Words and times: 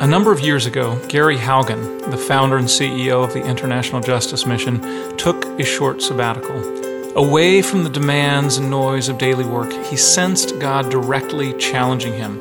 A 0.00 0.06
number 0.06 0.30
of 0.30 0.38
years 0.38 0.64
ago, 0.64 0.96
Gary 1.08 1.36
Haugen, 1.36 2.08
the 2.12 2.16
founder 2.16 2.56
and 2.56 2.68
CEO 2.68 3.24
of 3.24 3.32
the 3.32 3.44
International 3.44 4.00
Justice 4.00 4.46
Mission, 4.46 4.80
took 5.16 5.44
a 5.58 5.64
short 5.64 6.00
sabbatical. 6.00 6.54
Away 7.16 7.62
from 7.62 7.82
the 7.82 7.90
demands 7.90 8.58
and 8.58 8.70
noise 8.70 9.08
of 9.08 9.18
daily 9.18 9.44
work, 9.44 9.72
he 9.86 9.96
sensed 9.96 10.60
God 10.60 10.88
directly 10.88 11.52
challenging 11.54 12.12
him. 12.12 12.40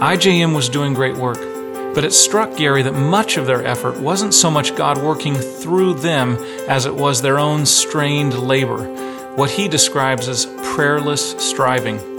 IJM 0.00 0.52
was 0.52 0.68
doing 0.68 0.92
great 0.92 1.16
work, 1.16 1.38
but 1.94 2.04
it 2.04 2.12
struck 2.12 2.56
Gary 2.56 2.82
that 2.82 2.94
much 2.94 3.36
of 3.36 3.46
their 3.46 3.64
effort 3.64 4.00
wasn't 4.00 4.34
so 4.34 4.50
much 4.50 4.74
God 4.74 4.98
working 4.98 5.36
through 5.36 5.94
them 5.94 6.38
as 6.68 6.86
it 6.86 6.94
was 6.96 7.22
their 7.22 7.38
own 7.38 7.66
strained 7.66 8.36
labor, 8.36 8.82
what 9.36 9.50
he 9.50 9.68
describes 9.68 10.26
as 10.26 10.46
prayerless 10.74 11.36
striving. 11.38 12.09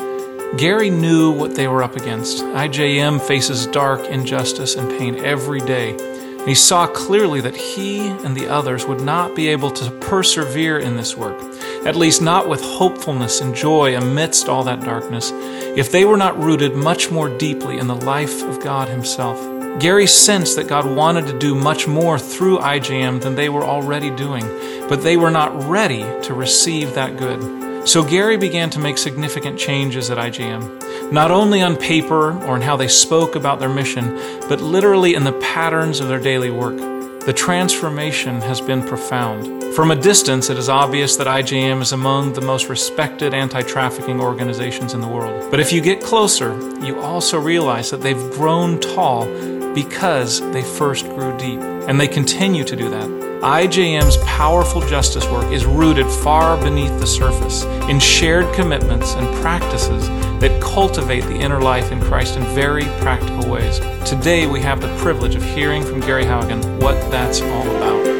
Gary 0.57 0.89
knew 0.89 1.31
what 1.31 1.55
they 1.55 1.65
were 1.69 1.81
up 1.81 1.95
against. 1.95 2.43
IJM 2.43 3.21
faces 3.25 3.67
dark 3.67 4.05
injustice 4.07 4.75
and 4.75 4.89
pain 4.99 5.15
every 5.23 5.61
day. 5.61 5.91
And 5.91 6.47
he 6.47 6.55
saw 6.55 6.87
clearly 6.87 7.39
that 7.39 7.55
he 7.55 8.09
and 8.09 8.35
the 8.35 8.49
others 8.49 8.85
would 8.85 8.99
not 8.99 9.33
be 9.33 9.47
able 9.47 9.71
to 9.71 9.89
persevere 10.01 10.77
in 10.77 10.97
this 10.97 11.15
work, 11.15 11.39
at 11.85 11.95
least 11.95 12.21
not 12.21 12.49
with 12.49 12.61
hopefulness 12.61 13.39
and 13.39 13.55
joy 13.55 13.95
amidst 13.95 14.49
all 14.49 14.65
that 14.65 14.81
darkness, 14.81 15.31
if 15.31 15.89
they 15.89 16.03
were 16.03 16.17
not 16.17 16.37
rooted 16.37 16.75
much 16.75 17.09
more 17.09 17.29
deeply 17.29 17.77
in 17.77 17.87
the 17.87 17.95
life 17.95 18.43
of 18.43 18.61
God 18.61 18.89
Himself. 18.89 19.39
Gary 19.79 20.05
sensed 20.05 20.57
that 20.57 20.67
God 20.67 20.85
wanted 20.85 21.27
to 21.27 21.39
do 21.39 21.55
much 21.55 21.87
more 21.87 22.19
through 22.19 22.57
IJM 22.57 23.21
than 23.21 23.35
they 23.35 23.47
were 23.47 23.63
already 23.63 24.09
doing, 24.09 24.45
but 24.89 25.01
they 25.01 25.15
were 25.15 25.31
not 25.31 25.69
ready 25.69 26.01
to 26.23 26.33
receive 26.33 26.93
that 26.95 27.15
good. 27.15 27.60
So 27.83 28.03
Gary 28.03 28.37
began 28.37 28.69
to 28.71 28.79
make 28.79 28.99
significant 28.99 29.57
changes 29.57 30.11
at 30.11 30.19
IJM, 30.19 31.11
not 31.11 31.31
only 31.31 31.63
on 31.63 31.75
paper 31.75 32.39
or 32.45 32.55
in 32.55 32.61
how 32.61 32.77
they 32.77 32.87
spoke 32.87 33.35
about 33.35 33.59
their 33.59 33.69
mission, 33.69 34.15
but 34.47 34.61
literally 34.61 35.15
in 35.15 35.23
the 35.23 35.33
patterns 35.33 35.99
of 35.99 36.07
their 36.07 36.19
daily 36.19 36.51
work. 36.51 36.77
The 37.25 37.33
transformation 37.33 38.39
has 38.41 38.61
been 38.61 38.87
profound. 38.87 39.73
From 39.73 39.89
a 39.89 39.95
distance, 39.95 40.51
it 40.51 40.59
is 40.59 40.69
obvious 40.69 41.15
that 41.17 41.25
IJM 41.25 41.81
is 41.81 41.91
among 41.91 42.33
the 42.33 42.41
most 42.41 42.69
respected 42.69 43.33
anti 43.33 43.63
trafficking 43.63 44.21
organizations 44.21 44.93
in 44.93 45.01
the 45.01 45.07
world. 45.07 45.49
But 45.49 45.59
if 45.59 45.73
you 45.73 45.81
get 45.81 46.03
closer, 46.03 46.53
you 46.85 47.01
also 47.01 47.39
realize 47.39 47.89
that 47.89 48.01
they've 48.01 48.31
grown 48.31 48.79
tall 48.79 49.25
because 49.73 50.39
they 50.51 50.61
first 50.61 51.05
grew 51.05 51.35
deep, 51.37 51.59
and 51.59 51.99
they 51.99 52.07
continue 52.07 52.63
to 52.63 52.75
do 52.75 52.89
that. 52.89 53.30
IJM's 53.41 54.17
powerful 54.17 54.81
justice 54.81 55.25
work 55.29 55.51
is 55.51 55.65
rooted 55.65 56.05
far 56.05 56.63
beneath 56.63 56.99
the 56.99 57.07
surface 57.07 57.63
in 57.89 57.99
shared 57.99 58.53
commitments 58.53 59.15
and 59.15 59.35
practices 59.41 60.07
that 60.39 60.61
cultivate 60.61 61.21
the 61.21 61.33
inner 61.33 61.59
life 61.59 61.91
in 61.91 61.99
Christ 62.01 62.35
in 62.35 62.43
very 62.53 62.83
practical 62.99 63.49
ways. 63.49 63.79
Today, 64.07 64.45
we 64.45 64.59
have 64.59 64.79
the 64.79 64.95
privilege 64.97 65.33
of 65.33 65.43
hearing 65.43 65.83
from 65.83 66.01
Gary 66.01 66.23
Haugen 66.23 66.63
what 66.79 66.93
that's 67.09 67.41
all 67.41 67.67
about. 67.77 68.10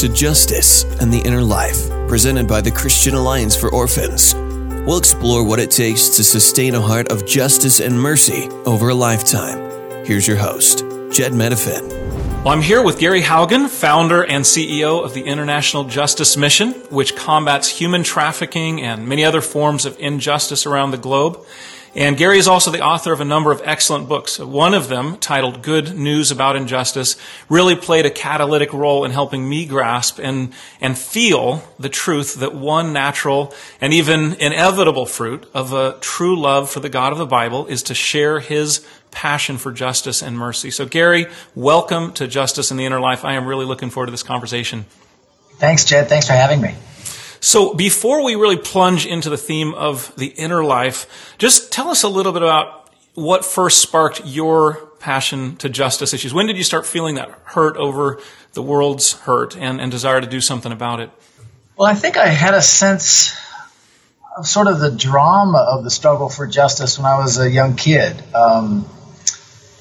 To 0.00 0.10
Justice 0.10 0.84
and 1.00 1.10
the 1.10 1.20
Inner 1.20 1.40
Life, 1.40 1.88
presented 2.06 2.46
by 2.46 2.60
the 2.60 2.70
Christian 2.70 3.14
Alliance 3.14 3.56
for 3.56 3.72
Orphans. 3.72 4.34
We'll 4.86 4.98
explore 4.98 5.42
what 5.42 5.58
it 5.58 5.70
takes 5.70 6.10
to 6.16 6.22
sustain 6.22 6.74
a 6.74 6.80
heart 6.82 7.10
of 7.10 7.26
justice 7.26 7.80
and 7.80 7.98
mercy 7.98 8.46
over 8.66 8.90
a 8.90 8.94
lifetime. 8.94 9.56
Here's 10.04 10.28
your 10.28 10.36
host, 10.36 10.80
Jed 11.10 11.32
Medefind. 11.32 11.88
Well, 12.44 12.48
I'm 12.48 12.60
here 12.60 12.82
with 12.82 12.98
Gary 12.98 13.22
Haugen, 13.22 13.70
founder 13.70 14.22
and 14.22 14.44
CEO 14.44 15.02
of 15.02 15.14
the 15.14 15.22
International 15.22 15.84
Justice 15.84 16.36
Mission, 16.36 16.72
which 16.90 17.16
combats 17.16 17.68
human 17.70 18.02
trafficking 18.02 18.82
and 18.82 19.08
many 19.08 19.24
other 19.24 19.40
forms 19.40 19.86
of 19.86 19.98
injustice 19.98 20.66
around 20.66 20.90
the 20.90 20.98
globe. 20.98 21.42
And 21.96 22.18
Gary 22.18 22.36
is 22.36 22.46
also 22.46 22.70
the 22.70 22.82
author 22.82 23.14
of 23.14 23.22
a 23.22 23.24
number 23.24 23.50
of 23.50 23.62
excellent 23.64 24.06
books. 24.06 24.38
One 24.38 24.74
of 24.74 24.88
them, 24.88 25.16
titled 25.16 25.62
Good 25.62 25.96
News 25.96 26.30
About 26.30 26.54
Injustice, 26.54 27.16
really 27.48 27.74
played 27.74 28.04
a 28.04 28.10
catalytic 28.10 28.74
role 28.74 29.06
in 29.06 29.12
helping 29.12 29.48
me 29.48 29.64
grasp 29.64 30.18
and, 30.18 30.52
and 30.78 30.98
feel 30.98 31.64
the 31.78 31.88
truth 31.88 32.34
that 32.34 32.54
one 32.54 32.92
natural 32.92 33.54
and 33.80 33.94
even 33.94 34.34
inevitable 34.34 35.06
fruit 35.06 35.48
of 35.54 35.72
a 35.72 35.96
true 36.02 36.38
love 36.38 36.68
for 36.68 36.80
the 36.80 36.90
God 36.90 37.12
of 37.12 37.18
the 37.18 37.24
Bible 37.24 37.64
is 37.64 37.82
to 37.84 37.94
share 37.94 38.40
his 38.40 38.86
passion 39.10 39.56
for 39.56 39.72
justice 39.72 40.20
and 40.20 40.36
mercy. 40.36 40.70
So, 40.70 40.84
Gary, 40.84 41.28
welcome 41.54 42.12
to 42.12 42.26
Justice 42.26 42.70
in 42.70 42.76
the 42.76 42.84
Inner 42.84 43.00
Life. 43.00 43.24
I 43.24 43.36
am 43.36 43.46
really 43.46 43.64
looking 43.64 43.88
forward 43.88 44.08
to 44.08 44.10
this 44.10 44.22
conversation. 44.22 44.84
Thanks, 45.54 45.86
Jed. 45.86 46.10
Thanks 46.10 46.26
for 46.26 46.34
having 46.34 46.60
me. 46.60 46.74
So 47.46 47.74
before 47.74 48.24
we 48.24 48.34
really 48.34 48.56
plunge 48.56 49.06
into 49.06 49.30
the 49.30 49.36
theme 49.36 49.72
of 49.72 50.12
the 50.16 50.26
inner 50.26 50.64
life, 50.64 51.36
just 51.38 51.70
tell 51.70 51.90
us 51.90 52.02
a 52.02 52.08
little 52.08 52.32
bit 52.32 52.42
about 52.42 52.92
what 53.14 53.44
first 53.44 53.80
sparked 53.80 54.22
your 54.24 54.88
passion 54.98 55.54
to 55.58 55.68
justice 55.68 56.12
issues. 56.12 56.34
When 56.34 56.48
did 56.48 56.56
you 56.56 56.64
start 56.64 56.86
feeling 56.86 57.14
that 57.14 57.30
hurt 57.44 57.76
over 57.76 58.20
the 58.54 58.62
world's 58.62 59.12
hurt 59.12 59.56
and, 59.56 59.80
and 59.80 59.92
desire 59.92 60.20
to 60.20 60.26
do 60.26 60.40
something 60.40 60.72
about 60.72 60.98
it? 60.98 61.08
Well, 61.76 61.88
I 61.88 61.94
think 61.94 62.16
I 62.16 62.26
had 62.26 62.54
a 62.54 62.60
sense 62.60 63.38
of 64.36 64.48
sort 64.48 64.66
of 64.66 64.80
the 64.80 64.90
drama 64.90 65.68
of 65.70 65.84
the 65.84 65.90
struggle 65.90 66.28
for 66.28 66.48
justice 66.48 66.98
when 66.98 67.06
I 67.06 67.16
was 67.18 67.38
a 67.38 67.48
young 67.48 67.76
kid. 67.76 68.24
Um, 68.34 68.88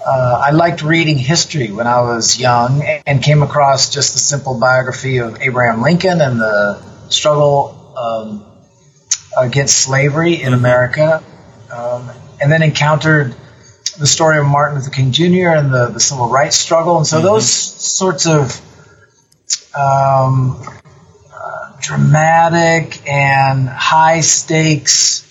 uh, 0.06 0.44
I 0.46 0.52
liked 0.52 0.84
reading 0.84 1.18
history 1.18 1.72
when 1.72 1.88
I 1.88 2.02
was 2.02 2.40
young 2.40 2.84
and 3.08 3.24
came 3.24 3.42
across 3.42 3.92
just 3.92 4.14
the 4.14 4.20
simple 4.20 4.60
biography 4.60 5.18
of 5.18 5.42
Abraham 5.42 5.82
Lincoln 5.82 6.22
and 6.22 6.40
the 6.40 6.95
struggle 7.10 7.94
um, 7.98 8.46
against 9.38 9.78
slavery 9.78 10.36
in 10.42 10.52
mm-hmm. 10.52 10.54
America, 10.54 11.24
um, 11.72 12.12
and 12.42 12.52
then 12.52 12.64
encountered 12.64 13.36
the 13.98 14.08
story 14.08 14.40
of 14.40 14.46
Martin 14.46 14.78
Luther 14.78 14.92
King 14.92 15.12
Jr. 15.12 15.50
and 15.50 15.74
the, 15.74 15.88
the 15.88 16.00
civil 16.00 16.30
rights 16.30 16.58
struggle. 16.58 16.98
And 16.98 17.08
so 17.08 17.18
mm-hmm. 17.18 17.26
those 17.26 17.50
sorts 17.50 18.28
of 18.28 18.62
um, 19.76 20.62
uh, 21.34 21.74
dramatic 21.82 23.08
and 23.10 23.68
high 23.68 24.22
stakes 24.22 25.22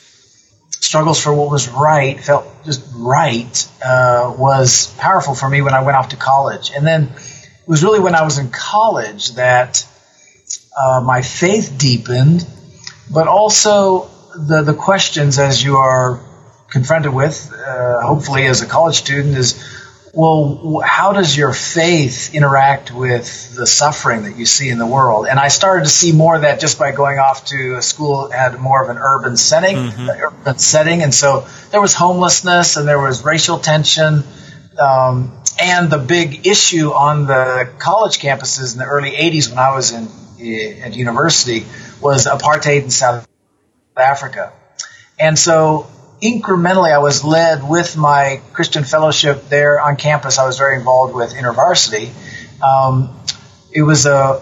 struggles 0.81 1.21
for 1.21 1.35
what 1.35 1.51
was 1.51 1.69
right 1.69 2.21
felt 2.21 2.47
just 2.65 2.83
right 2.95 3.69
uh, 3.85 4.35
was 4.39 4.95
powerful 4.99 5.35
for 5.35 5.49
me 5.49 5.62
when 5.62 5.75
I 5.75 5.83
went 5.83 5.97
off 5.97 6.11
to 6.11 6.17
college. 6.17 6.71
And 6.71 6.87
then 6.87 7.05
it 7.05 7.69
was 7.69 7.83
really 7.83 8.01
when 8.01 8.15
I 8.15 8.23
was 8.23 8.39
in 8.39 8.51
college 8.51 9.33
that 9.33 9.87
uh, 10.77 11.01
my 11.05 11.23
faith 11.23 11.75
deepened, 11.79 12.47
but 13.12 13.29
also 13.29 14.11
the, 14.35 14.62
the 14.62 14.75
questions 14.75 15.39
as 15.39 15.62
you 15.62 15.77
are 15.77 16.21
confronted 16.69 17.15
with, 17.15 17.53
uh, 17.53 18.01
hopefully 18.01 18.47
as 18.47 18.62
a 18.62 18.67
college 18.67 18.97
student, 18.97 19.37
is 19.37 19.62
well, 20.17 20.81
how 20.85 21.12
does 21.12 21.37
your 21.37 21.53
faith 21.53 22.35
interact 22.35 22.93
with 22.93 23.57
the 23.57 23.67
suffering 23.67 24.23
that 24.23 24.37
you 24.37 24.47
see 24.47 24.69
in 24.69 24.79
the 24.79 24.87
world? 24.87 25.27
And 25.27 25.41
I 25.41 25.49
started 25.49 25.85
to 25.85 25.91
see 25.91 26.12
more 26.12 26.37
of 26.37 26.43
that 26.43 26.61
just 26.61 26.79
by 26.79 26.93
going 26.93 27.19
off 27.19 27.47
to 27.47 27.75
a 27.77 27.83
school 27.83 28.29
that 28.29 28.39
had 28.39 28.61
more 28.61 28.83
of 28.83 28.91
an 28.91 28.99
urban 28.99 29.37
setting, 29.37 29.77
mm-hmm. 29.77 30.09
urban 30.09 30.59
setting, 30.59 31.03
and 31.03 31.12
so 31.12 31.47
there 31.73 31.81
was 31.81 31.95
homelessness 31.95 32.77
and 32.77 32.87
there 32.87 33.01
was 33.01 33.25
racial 33.25 33.59
tension. 33.59 34.23
Um, 34.79 35.37
and 35.61 35.91
the 35.91 35.99
big 35.99 36.47
issue 36.47 36.91
on 36.91 37.27
the 37.27 37.71
college 37.79 38.19
campuses 38.19 38.73
in 38.73 38.79
the 38.79 38.87
early 38.87 39.12
80s 39.12 39.49
when 39.49 39.59
I 39.59 39.75
was 39.75 39.93
in 39.93 40.09
at 40.82 40.94
university 40.94 41.66
was 42.00 42.27
apartheid 42.27 42.82
in 42.82 42.91
South 42.91 43.27
Africa. 43.97 44.53
And 45.19 45.38
so 45.38 45.87
incrementally, 46.21 46.93
I 46.93 46.99
was 46.99 47.25
led 47.25 47.69
with 47.69 47.97
my 47.97 48.41
Christian 48.53 48.84
fellowship 48.84 49.49
there 49.49 49.81
on 49.81 49.97
campus. 49.97 50.38
I 50.38 50.47
was 50.47 50.59
very 50.59 50.77
involved 50.77 51.15
with 51.15 51.34
InterVarsity. 51.34 52.10
Um, 52.62 53.17
it 53.73 53.82
was 53.82 54.06
a, 54.06 54.41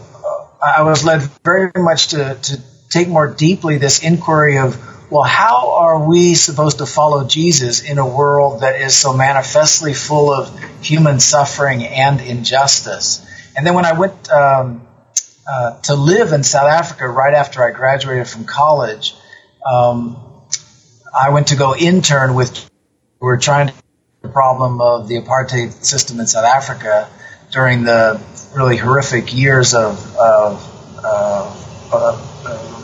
I 0.63 0.83
was 0.83 1.05
led 1.05 1.23
very 1.45 1.71
much 1.77 2.09
to, 2.09 2.35
to 2.35 2.63
take 2.89 3.09
more 3.09 3.27
deeply 3.27 3.79
this 3.79 4.03
inquiry 4.03 4.59
of, 4.59 4.77
well, 5.11 5.23
how 5.23 5.75
are 5.77 6.09
we 6.09 6.35
supposed 6.35 6.79
to 6.79 6.87
follow 6.87 7.25
Jesus 7.27 7.83
in 7.83 7.99
a 7.99 8.07
world 8.07 8.63
that 8.63 8.81
is 8.81 8.95
so 8.95 9.13
manifestly 9.13 9.93
full 9.93 10.33
of 10.33 10.59
human 10.83 11.21
suffering 11.21 11.85
and 11.85 12.21
injustice? 12.21 13.27
And 13.57 13.67
then 13.67 13.75
when 13.75 13.85
I 13.85 13.99
went 13.99 14.31
um, 14.31 14.87
uh, 15.49 15.81
to 15.83 15.95
live 15.95 16.33
in 16.33 16.45
South 16.45 16.69
Africa 16.69 17.09
right 17.09 17.35
after 17.35 17.65
I 17.65 17.73
graduated 17.73 18.29
from 18.29 18.45
college. 18.45 19.15
Um, 19.65 20.17
I 21.19 21.31
went 21.31 21.49
to 21.49 21.57
go 21.57 21.75
intern 21.77 22.35
with. 22.35 22.71
We 23.21 23.27
were 23.27 23.39
trying 23.39 23.69
to 23.69 23.75
the 24.23 24.29
problem 24.29 24.81
of 24.81 25.09
the 25.09 25.21
apartheid 25.21 25.85
system 25.85 26.21
in 26.21 26.27
South 26.27 26.45
Africa 26.45 27.09
during 27.51 27.83
the 27.85 28.21
really 28.55 28.77
horrific 28.77 29.35
years 29.35 29.75
of, 29.75 30.17
of, 30.17 30.99
uh, 31.05 31.89
uh, 31.93 32.83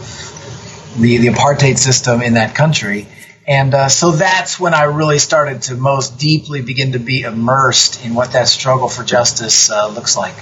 the 0.99 1.19
the 1.19 1.29
apartheid 1.29 1.79
system 1.79 2.23
in 2.23 2.35
that 2.35 2.55
country. 2.55 3.07
And 3.47 3.73
uh, 3.73 3.89
so 3.89 4.13
that's 4.13 4.61
when 4.61 4.75
I 4.75 4.85
really 4.85 5.19
started 5.19 5.63
to 5.63 5.75
most 5.75 6.19
deeply 6.19 6.61
begin 6.61 6.93
to 6.93 6.99
be 6.99 7.23
immersed 7.23 8.05
in 8.05 8.15
what 8.15 8.33
that 8.33 8.49
struggle 8.49 8.89
for 8.89 9.05
justice 9.05 9.71
uh, 9.71 9.89
looks 9.89 10.17
like. 10.17 10.35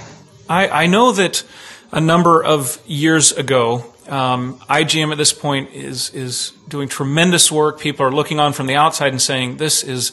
I, 0.49 0.67
I, 0.67 0.87
know 0.87 1.13
that 1.13 1.43
a 1.91 2.01
number 2.01 2.43
of 2.43 2.81
years 2.85 3.31
ago, 3.31 3.85
um, 4.07 4.59
IJM 4.69 5.11
at 5.11 5.17
this 5.17 5.33
point 5.33 5.71
is 5.73 6.09
is 6.11 6.51
doing 6.67 6.87
tremendous 6.87 7.51
work. 7.51 7.79
People 7.79 8.05
are 8.05 8.11
looking 8.11 8.39
on 8.39 8.53
from 8.53 8.67
the 8.67 8.75
outside 8.75 9.11
and 9.11 9.21
saying, 9.21 9.57
"This 9.57 9.83
is 9.83 10.11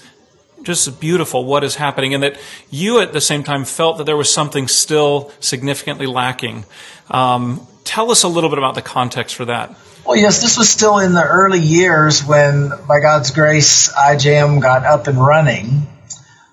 just 0.62 1.00
beautiful. 1.00 1.44
What 1.44 1.64
is 1.64 1.76
happening?" 1.76 2.14
And 2.14 2.22
that 2.22 2.38
you, 2.70 3.00
at 3.00 3.12
the 3.12 3.20
same 3.20 3.44
time, 3.44 3.64
felt 3.64 3.98
that 3.98 4.04
there 4.04 4.16
was 4.16 4.32
something 4.32 4.68
still 4.68 5.30
significantly 5.40 6.06
lacking. 6.06 6.64
Um, 7.10 7.66
tell 7.84 8.10
us 8.10 8.22
a 8.22 8.28
little 8.28 8.50
bit 8.50 8.58
about 8.58 8.74
the 8.74 8.82
context 8.82 9.34
for 9.36 9.44
that. 9.44 9.74
Well, 10.04 10.16
yes, 10.16 10.42
this 10.42 10.58
was 10.58 10.68
still 10.68 10.98
in 10.98 11.14
the 11.14 11.24
early 11.24 11.60
years 11.60 12.22
when, 12.22 12.70
by 12.86 13.00
God's 13.00 13.30
grace, 13.30 13.90
IJM 13.90 14.60
got 14.60 14.84
up 14.84 15.06
and 15.06 15.18
running. 15.18 15.86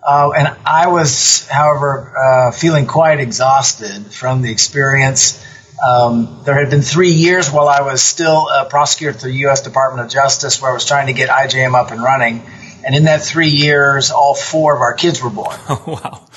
Uh, 0.03 0.31
and 0.31 0.48
I 0.65 0.88
was, 0.88 1.48
however, 1.48 2.13
uh, 2.18 2.51
feeling 2.51 2.88
quite 2.88 3.19
exhausted 3.19 4.12
from 4.12 4.42
the 4.42 4.51
experience. 4.51 5.45
Um, 5.88 6.42
there 6.44 6.56
had 6.56 6.69
been 6.69 6.81
three 6.81 7.12
years 7.12 7.51
while 7.51 7.68
I 7.68 7.81
was 7.81 8.01
still 8.01 8.50
a 8.50 8.65
prosecutor 8.65 9.15
at 9.15 9.21
the 9.21 9.31
U.S. 9.31 9.62
Department 9.62 10.06
of 10.06 10.12
Justice 10.12 10.62
where 10.62 10.71
I 10.71 10.74
was 10.74 10.86
trying 10.86 11.07
to 11.07 11.13
get 11.13 11.30
IJM 11.30 11.80
up 11.80 11.92
and 11.92 12.01
running. 12.01 12.44
And 12.83 12.95
in 12.95 13.03
that 13.06 13.21
three 13.21 13.50
years, 13.50 14.12
all 14.12 14.33
four 14.33 14.75
of 14.75 14.81
our 14.81 14.94
kids 14.94 15.21
were 15.21 15.30
born. 15.30 15.57
Oh, 15.69 15.83
wow. 15.88 16.27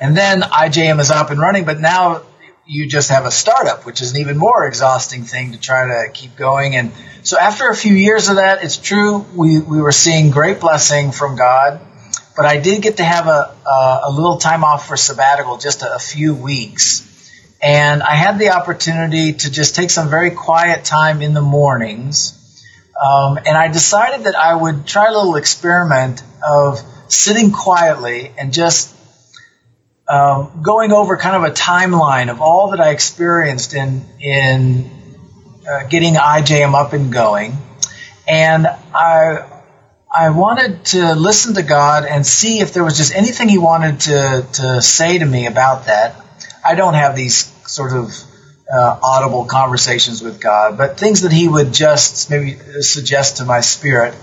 And 0.00 0.16
then 0.16 0.42
IJM 0.42 1.00
is 1.00 1.10
up 1.12 1.30
and 1.30 1.40
running, 1.40 1.64
but 1.64 1.80
now 1.80 2.22
you 2.66 2.88
just 2.88 3.10
have 3.10 3.24
a 3.24 3.30
startup, 3.30 3.86
which 3.86 4.00
is 4.00 4.12
an 4.12 4.20
even 4.20 4.36
more 4.36 4.66
exhausting 4.66 5.24
thing 5.24 5.52
to 5.52 5.60
try 5.60 5.86
to 5.86 6.10
keep 6.12 6.36
going. 6.36 6.74
And 6.74 6.92
so 7.22 7.38
after 7.38 7.68
a 7.68 7.76
few 7.76 7.94
years 7.94 8.28
of 8.28 8.36
that, 8.36 8.64
it's 8.64 8.76
true, 8.76 9.24
we, 9.34 9.60
we 9.60 9.80
were 9.80 9.92
seeing 9.92 10.30
great 10.30 10.58
blessing 10.60 11.12
from 11.12 11.36
God. 11.36 11.80
But 12.36 12.46
I 12.46 12.58
did 12.58 12.82
get 12.82 12.96
to 12.96 13.04
have 13.04 13.26
a, 13.26 13.54
a, 13.66 14.00
a 14.04 14.10
little 14.12 14.38
time 14.38 14.64
off 14.64 14.88
for 14.88 14.96
sabbatical, 14.96 15.58
just 15.58 15.82
a, 15.82 15.94
a 15.94 15.98
few 15.98 16.34
weeks. 16.34 17.08
And 17.62 18.02
I 18.02 18.14
had 18.14 18.38
the 18.38 18.50
opportunity 18.50 19.32
to 19.32 19.50
just 19.50 19.76
take 19.76 19.90
some 19.90 20.10
very 20.10 20.30
quiet 20.30 20.84
time 20.84 21.22
in 21.22 21.34
the 21.34 21.42
mornings. 21.42 22.38
Um, 23.00 23.36
and 23.36 23.56
I 23.56 23.68
decided 23.68 24.24
that 24.24 24.34
I 24.34 24.54
would 24.54 24.86
try 24.86 25.06
a 25.06 25.12
little 25.12 25.36
experiment 25.36 26.22
of 26.46 26.80
sitting 27.08 27.52
quietly 27.52 28.32
and 28.38 28.52
just 28.52 28.94
um, 30.08 30.60
going 30.62 30.92
over 30.92 31.16
kind 31.16 31.36
of 31.36 31.44
a 31.44 31.54
timeline 31.54 32.30
of 32.30 32.40
all 32.40 32.70
that 32.70 32.80
I 32.80 32.90
experienced 32.90 33.74
in 33.74 34.04
in 34.20 34.90
uh, 35.68 35.84
getting 35.88 36.14
IJM 36.14 36.74
up 36.74 36.92
and 36.92 37.12
going, 37.12 37.56
and 38.26 38.66
I 38.66 39.51
I 40.14 40.28
wanted 40.28 40.84
to 40.86 41.14
listen 41.14 41.54
to 41.54 41.62
God 41.62 42.04
and 42.04 42.26
see 42.26 42.60
if 42.60 42.74
there 42.74 42.84
was 42.84 42.98
just 42.98 43.14
anything 43.14 43.48
He 43.48 43.56
wanted 43.56 44.00
to 44.00 44.46
to 44.54 44.82
say 44.82 45.18
to 45.18 45.24
me 45.24 45.46
about 45.46 45.86
that. 45.86 46.16
I 46.64 46.74
don't 46.74 46.92
have 46.94 47.16
these 47.16 47.50
sort 47.66 47.92
of 47.94 48.12
uh, 48.70 49.00
audible 49.02 49.46
conversations 49.46 50.22
with 50.22 50.38
God, 50.38 50.76
but 50.76 50.98
things 50.98 51.22
that 51.22 51.32
He 51.32 51.48
would 51.48 51.72
just 51.72 52.30
maybe 52.30 52.58
suggest 52.82 53.38
to 53.38 53.46
my 53.46 53.60
spirit, 53.60 54.14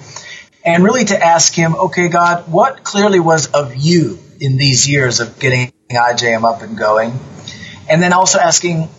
and 0.64 0.84
really 0.84 1.06
to 1.06 1.20
ask 1.20 1.56
Him, 1.56 1.74
okay, 1.76 2.08
God, 2.08 2.52
what 2.52 2.84
clearly 2.84 3.20
was 3.20 3.48
of 3.48 3.76
You 3.76 4.20
in 4.40 4.58
these 4.58 4.88
years 4.88 5.20
of 5.20 5.40
getting 5.40 5.74
IJM 5.90 6.44
up 6.44 6.62
and 6.62 6.78
going. 6.78 7.20
And 7.90 8.02
then 8.02 8.14
also 8.14 8.38
asking, 8.38 8.90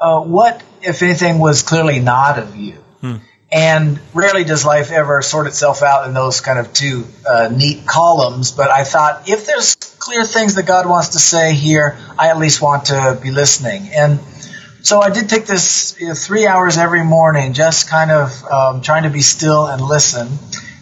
uh, 0.00 0.20
what, 0.20 0.60
if 0.82 1.00
anything, 1.02 1.38
was 1.38 1.62
clearly 1.62 2.00
not 2.00 2.40
of 2.40 2.56
you? 2.56 2.74
Hmm. 3.00 3.16
And 3.52 3.98
rarely 4.14 4.44
does 4.44 4.64
life 4.64 4.92
ever 4.92 5.22
sort 5.22 5.48
itself 5.48 5.82
out 5.82 6.06
in 6.06 6.14
those 6.14 6.40
kind 6.40 6.58
of 6.58 6.72
two 6.72 7.04
uh, 7.28 7.48
neat 7.52 7.84
columns. 7.84 8.52
But 8.52 8.70
I 8.70 8.84
thought 8.84 9.28
if 9.28 9.44
there's 9.46 9.74
clear 9.74 10.24
things 10.24 10.54
that 10.54 10.66
God 10.66 10.88
wants 10.88 11.10
to 11.10 11.18
say 11.18 11.54
here, 11.54 11.98
I 12.18 12.28
at 12.28 12.38
least 12.38 12.62
want 12.62 12.86
to 12.86 13.18
be 13.20 13.32
listening. 13.32 13.88
And 13.88 14.20
so 14.82 15.00
I 15.00 15.10
did 15.10 15.28
take 15.28 15.46
this 15.46 15.96
you 16.00 16.08
know, 16.08 16.14
three 16.14 16.46
hours 16.46 16.78
every 16.78 17.04
morning, 17.04 17.52
just 17.52 17.88
kind 17.88 18.10
of 18.10 18.44
um, 18.44 18.82
trying 18.82 19.02
to 19.02 19.10
be 19.10 19.20
still 19.20 19.66
and 19.66 19.82
listen. 19.82 20.28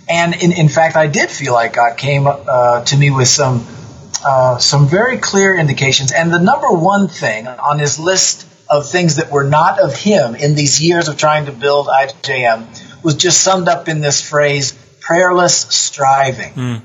And 0.09 0.35
in, 0.35 0.53
in 0.53 0.69
fact, 0.69 0.97
I 0.97 1.07
did 1.07 1.31
feel 1.31 1.53
like 1.53 1.75
God 1.75 1.97
came 1.97 2.27
uh, 2.27 2.85
to 2.85 2.97
me 2.97 3.11
with 3.11 3.29
some 3.29 3.67
uh, 4.25 4.59
some 4.59 4.89
very 4.89 5.19
clear 5.19 5.57
indications. 5.57 6.13
And 6.13 6.33
the 6.33 6.41
number 6.41 6.69
one 6.71 7.09
thing 7.09 7.47
on 7.47 7.79
his 7.79 8.01
list 8.01 8.48
of 8.71 8.89
things 8.89 9.17
that 9.17 9.31
were 9.31 9.45
not 9.45 9.81
of 9.81 9.95
him 9.95 10.35
in 10.35 10.55
these 10.55 10.81
years 10.81 11.09
of 11.09 11.17
trying 11.17 11.47
to 11.47 11.53
build 11.53 11.87
IJM 11.87 13.03
was 13.03 13.15
just 13.15 13.43
summed 13.43 13.69
up 13.69 13.89
in 13.89 14.01
this 14.01 14.29
phrase 14.29 14.73
prayerless 15.01 15.57
striving. 15.57 16.83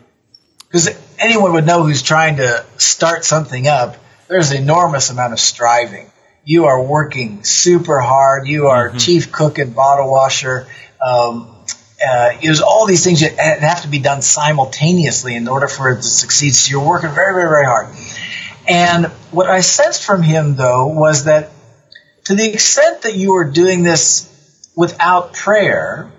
Because 0.67 0.87
mm. 0.87 1.15
anyone 1.19 1.53
would 1.53 1.65
know 1.65 1.83
who's 1.83 2.01
trying 2.01 2.37
to 2.37 2.65
start 2.77 3.25
something 3.25 3.67
up, 3.67 3.97
there's 4.29 4.51
an 4.51 4.63
enormous 4.63 5.09
amount 5.09 5.33
of 5.33 5.39
striving. 5.39 6.09
You 6.45 6.65
are 6.65 6.81
working 6.81 7.43
super 7.43 7.99
hard. 7.99 8.47
You 8.47 8.67
are 8.67 8.89
mm-hmm. 8.89 8.97
chief 8.97 9.31
cook 9.31 9.59
and 9.59 9.75
bottle 9.75 10.09
washer. 10.09 10.67
Um, 11.05 11.53
uh, 12.05 12.31
was 12.43 12.61
all 12.61 12.85
these 12.85 13.03
things 13.03 13.21
that 13.21 13.37
have 13.39 13.83
to 13.83 13.87
be 13.87 13.99
done 13.99 14.21
simultaneously 14.21 15.35
in 15.35 15.47
order 15.47 15.67
for 15.67 15.91
it 15.91 15.97
to 15.97 16.03
succeed. 16.03 16.53
So 16.53 16.71
you're 16.71 16.87
working 16.87 17.11
very, 17.11 17.33
very, 17.33 17.49
very 17.49 17.65
hard. 17.65 17.95
And 18.67 19.05
what 19.31 19.49
I 19.49 19.61
sensed 19.61 20.03
from 20.05 20.21
him, 20.21 20.55
though, 20.55 20.87
was 20.87 21.25
that 21.25 21.51
to 22.25 22.35
the 22.35 22.51
extent 22.53 23.03
that 23.03 23.15
you 23.15 23.33
are 23.35 23.45
doing 23.45 23.83
this 23.83 24.29
without 24.75 25.33
prayer, 25.33 26.11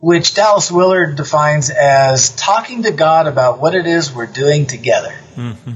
which 0.00 0.34
Dallas 0.34 0.70
Willard 0.70 1.16
defines 1.16 1.70
as 1.70 2.34
talking 2.36 2.84
to 2.84 2.92
God 2.92 3.26
about 3.26 3.58
what 3.58 3.74
it 3.74 3.86
is 3.86 4.12
we're 4.12 4.26
doing 4.26 4.66
together. 4.66 5.14
Mm-hmm. 5.34 5.72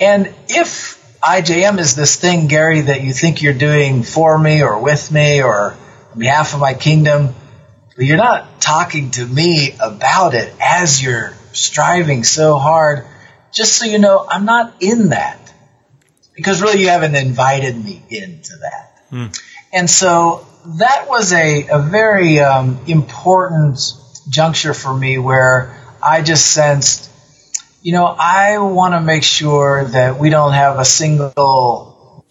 And 0.00 0.34
if 0.48 0.98
IJM 1.22 1.78
is 1.78 1.94
this 1.94 2.16
thing, 2.16 2.48
Gary, 2.48 2.82
that 2.82 3.02
you 3.02 3.12
think 3.12 3.42
you're 3.42 3.54
doing 3.54 4.02
for 4.02 4.36
me 4.38 4.62
or 4.62 4.80
with 4.80 5.10
me 5.12 5.42
or 5.42 5.76
on 6.12 6.18
behalf 6.18 6.54
of 6.54 6.60
my 6.60 6.74
kingdom, 6.74 7.34
but 7.96 8.04
you're 8.04 8.16
not 8.16 8.60
talking 8.60 9.10
to 9.12 9.26
me 9.26 9.76
about 9.80 10.34
it 10.34 10.52
as 10.60 11.02
you're 11.02 11.32
striving 11.52 12.24
so 12.24 12.56
hard. 12.56 13.06
Just 13.52 13.76
so 13.76 13.84
you 13.84 13.98
know, 13.98 14.26
I'm 14.28 14.44
not 14.44 14.74
in 14.80 15.10
that. 15.10 15.41
Because 16.34 16.62
really, 16.62 16.80
you 16.80 16.88
haven't 16.88 17.14
invited 17.14 17.76
me 17.82 18.02
into 18.08 18.56
that. 18.62 19.10
Mm. 19.10 19.40
And 19.72 19.88
so 19.90 20.46
that 20.78 21.06
was 21.08 21.32
a, 21.32 21.68
a 21.68 21.78
very 21.78 22.40
um, 22.40 22.78
important 22.86 23.78
juncture 24.28 24.74
for 24.74 24.94
me 24.94 25.18
where 25.18 25.78
I 26.02 26.22
just 26.22 26.52
sensed, 26.52 27.10
you 27.82 27.92
know, 27.92 28.06
I 28.06 28.58
want 28.58 28.94
to 28.94 29.00
make 29.00 29.24
sure 29.24 29.84
that 29.84 30.18
we 30.18 30.30
don't 30.30 30.52
have 30.52 30.78
a 30.78 30.84
single 30.84 32.24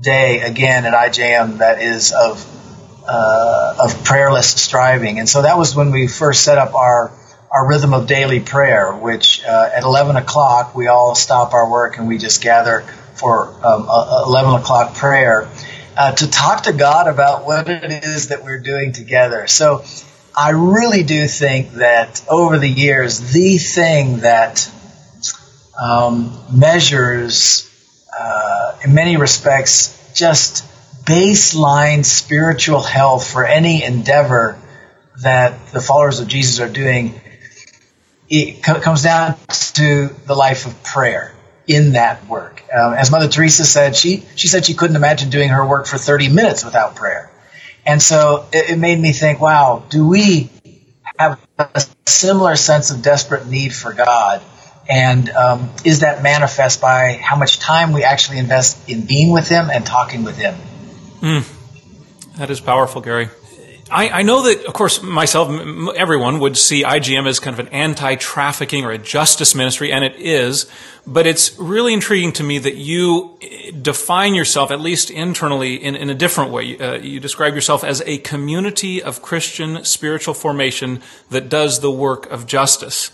day 0.00 0.40
again 0.40 0.84
at 0.86 0.92
IJM 0.92 1.58
that 1.58 1.80
is 1.80 2.12
of 2.12 2.54
uh, 3.06 3.76
of 3.80 4.04
prayerless 4.04 4.50
striving. 4.50 5.18
And 5.18 5.28
so 5.28 5.42
that 5.42 5.56
was 5.56 5.74
when 5.74 5.90
we 5.90 6.06
first 6.06 6.44
set 6.44 6.58
up 6.58 6.74
our 6.74 7.12
our 7.50 7.66
rhythm 7.66 7.94
of 7.94 8.06
daily 8.06 8.40
prayer, 8.40 8.92
which 8.92 9.42
uh, 9.42 9.70
at 9.74 9.82
11 9.82 10.16
o'clock 10.16 10.74
we 10.74 10.88
all 10.88 11.14
stop 11.14 11.54
our 11.54 11.70
work 11.70 11.96
and 11.96 12.06
we 12.06 12.18
just 12.18 12.42
gather 12.42 12.84
for 13.18 13.48
um, 13.64 13.84
11 13.84 14.60
o'clock 14.60 14.94
prayer 14.94 15.48
uh, 15.96 16.12
to 16.12 16.30
talk 16.30 16.62
to 16.64 16.72
God 16.72 17.08
about 17.08 17.44
what 17.44 17.68
it 17.68 18.04
is 18.04 18.28
that 18.28 18.44
we're 18.44 18.60
doing 18.60 18.92
together. 18.92 19.48
So 19.48 19.84
I 20.36 20.50
really 20.50 21.02
do 21.02 21.26
think 21.26 21.72
that 21.72 22.24
over 22.28 22.58
the 22.58 22.68
years, 22.68 23.32
the 23.32 23.58
thing 23.58 24.18
that 24.18 24.70
um, 25.80 26.38
measures, 26.52 27.68
uh, 28.16 28.78
in 28.84 28.94
many 28.94 29.16
respects, 29.16 30.12
just 30.14 30.64
baseline 31.04 32.04
spiritual 32.04 32.80
health 32.80 33.28
for 33.28 33.44
any 33.44 33.82
endeavor 33.82 34.60
that 35.22 35.72
the 35.72 35.80
followers 35.80 36.20
of 36.20 36.28
Jesus 36.28 36.60
are 36.60 36.68
doing, 36.68 37.20
it 38.28 38.62
co- 38.62 38.80
comes 38.80 39.02
down 39.02 39.36
to 39.48 40.10
the 40.26 40.34
life 40.34 40.66
of 40.66 40.84
prayer 40.84 41.34
in 41.68 41.92
that 41.92 42.26
work. 42.26 42.64
Um, 42.74 42.94
as 42.94 43.10
Mother 43.10 43.28
Teresa 43.28 43.64
said, 43.64 43.94
she, 43.94 44.24
she 44.34 44.48
said 44.48 44.64
she 44.64 44.74
couldn't 44.74 44.96
imagine 44.96 45.30
doing 45.30 45.50
her 45.50 45.64
work 45.64 45.86
for 45.86 45.98
30 45.98 46.30
minutes 46.30 46.64
without 46.64 46.96
prayer. 46.96 47.30
And 47.86 48.02
so 48.02 48.46
it, 48.52 48.70
it 48.70 48.78
made 48.78 48.98
me 48.98 49.12
think, 49.12 49.40
wow, 49.40 49.84
do 49.88 50.06
we 50.08 50.50
have 51.18 51.38
a 51.58 51.82
similar 52.06 52.56
sense 52.56 52.90
of 52.90 53.02
desperate 53.02 53.46
need 53.46 53.74
for 53.74 53.92
God? 53.92 54.42
And 54.88 55.28
um, 55.30 55.70
is 55.84 56.00
that 56.00 56.22
manifest 56.22 56.80
by 56.80 57.20
how 57.22 57.36
much 57.36 57.58
time 57.58 57.92
we 57.92 58.04
actually 58.04 58.38
invest 58.38 58.88
in 58.88 59.04
being 59.04 59.32
with 59.32 59.48
Him 59.48 59.68
and 59.70 59.84
talking 59.84 60.24
with 60.24 60.38
Him? 60.38 60.54
Mm, 61.20 62.36
that 62.38 62.48
is 62.48 62.60
powerful, 62.60 63.02
Gary. 63.02 63.28
I, 63.90 64.08
I, 64.08 64.22
know 64.22 64.42
that, 64.42 64.64
of 64.66 64.74
course, 64.74 65.02
myself, 65.02 65.48
everyone 65.96 66.40
would 66.40 66.56
see 66.56 66.82
IJM 66.82 67.26
as 67.26 67.40
kind 67.40 67.58
of 67.58 67.66
an 67.66 67.72
anti-trafficking 67.72 68.84
or 68.84 68.90
a 68.90 68.98
justice 68.98 69.54
ministry, 69.54 69.92
and 69.92 70.04
it 70.04 70.16
is. 70.16 70.70
But 71.06 71.26
it's 71.26 71.58
really 71.58 71.94
intriguing 71.94 72.32
to 72.34 72.44
me 72.44 72.58
that 72.58 72.76
you 72.76 73.38
eh, 73.40 73.70
define 73.80 74.34
yourself, 74.34 74.70
at 74.70 74.80
least 74.80 75.10
internally, 75.10 75.76
in, 75.76 75.96
in 75.96 76.10
a 76.10 76.14
different 76.14 76.50
way. 76.50 76.78
Uh, 76.78 76.98
you 76.98 77.18
describe 77.18 77.54
yourself 77.54 77.82
as 77.82 78.02
a 78.04 78.18
community 78.18 79.02
of 79.02 79.22
Christian 79.22 79.84
spiritual 79.84 80.34
formation 80.34 81.00
that 81.30 81.48
does 81.48 81.80
the 81.80 81.90
work 81.90 82.30
of 82.30 82.46
justice. 82.46 83.10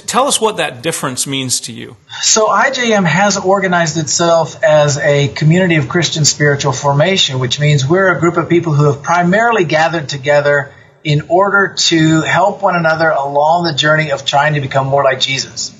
Tell 0.00 0.26
us 0.26 0.40
what 0.40 0.58
that 0.58 0.82
difference 0.82 1.26
means 1.26 1.60
to 1.62 1.72
you. 1.72 1.96
So, 2.20 2.48
IJM 2.48 3.04
has 3.04 3.36
organized 3.36 3.96
itself 3.96 4.62
as 4.62 4.98
a 4.98 5.28
community 5.28 5.76
of 5.76 5.88
Christian 5.88 6.24
spiritual 6.24 6.72
formation, 6.72 7.38
which 7.38 7.60
means 7.60 7.86
we're 7.86 8.16
a 8.16 8.20
group 8.20 8.36
of 8.36 8.48
people 8.48 8.72
who 8.72 8.90
have 8.92 9.02
primarily 9.02 9.64
gathered 9.64 10.08
together 10.08 10.72
in 11.04 11.26
order 11.28 11.74
to 11.76 12.22
help 12.22 12.62
one 12.62 12.74
another 12.74 13.10
along 13.10 13.64
the 13.64 13.74
journey 13.74 14.10
of 14.10 14.24
trying 14.24 14.54
to 14.54 14.60
become 14.60 14.86
more 14.88 15.04
like 15.04 15.20
Jesus. 15.20 15.70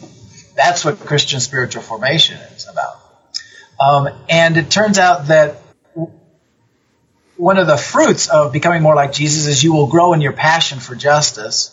That's 0.55 0.85
what 0.85 1.01
Christian 1.01 1.41
spiritual 1.41 1.83
formation 1.83 2.39
is 2.55 2.69
about. 2.69 3.01
Um, 3.81 4.09
and 4.29 4.57
it 4.57 4.71
turns 4.71 4.99
out 4.99 5.27
that 5.27 5.57
one 7.37 7.59
of 7.59 7.67
the 7.67 7.77
fruits 7.77 8.29
of 8.29 8.53
becoming 8.53 8.83
more 8.83 8.95
like 8.95 9.13
Jesus 9.13 9.47
is 9.47 9.63
you 9.63 9.73
will 9.73 9.89
grow 9.89 10.13
in 10.13 10.21
your 10.21 10.33
passion 10.33 10.79
for 10.79 10.95
justice. 10.95 11.73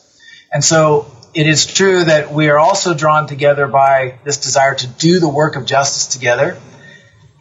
And 0.52 0.64
so 0.64 1.12
it 1.34 1.48
is 1.48 1.66
true 1.66 2.04
that 2.04 2.32
we 2.32 2.50
are 2.50 2.60
also 2.60 2.94
drawn 2.94 3.28
together 3.28 3.68
by 3.68 4.20
this 4.24 4.38
desire 4.38 4.76
to 4.76 4.88
do 4.88 5.20
the 5.20 5.30
work 5.30 5.56
of 5.56 5.66
justice 5.66 6.08
together, 6.08 6.58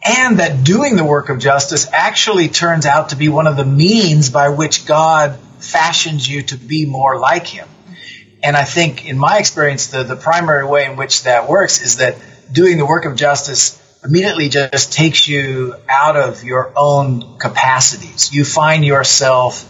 and 0.03 0.39
that 0.39 0.63
doing 0.63 0.95
the 0.95 1.03
work 1.03 1.29
of 1.29 1.39
justice 1.39 1.87
actually 1.91 2.47
turns 2.49 2.85
out 2.85 3.09
to 3.09 3.15
be 3.15 3.29
one 3.29 3.47
of 3.47 3.55
the 3.55 3.65
means 3.65 4.29
by 4.29 4.49
which 4.49 4.85
God 4.85 5.37
fashions 5.59 6.27
you 6.27 6.43
to 6.43 6.57
be 6.57 6.85
more 6.85 7.19
like 7.19 7.47
Him. 7.47 7.67
And 8.41 8.57
I 8.57 8.63
think, 8.63 9.07
in 9.07 9.17
my 9.17 9.37
experience, 9.37 9.87
the, 9.87 10.03
the 10.03 10.17
primary 10.17 10.65
way 10.65 10.85
in 10.85 10.97
which 10.97 11.23
that 11.23 11.47
works 11.47 11.81
is 11.81 11.97
that 11.97 12.17
doing 12.51 12.77
the 12.77 12.85
work 12.85 13.05
of 13.05 13.15
justice 13.15 13.79
immediately 14.03 14.49
just 14.49 14.91
takes 14.91 15.27
you 15.27 15.75
out 15.87 16.17
of 16.17 16.43
your 16.43 16.73
own 16.75 17.37
capacities. 17.37 18.33
You 18.33 18.43
find 18.43 18.83
yourself 18.83 19.69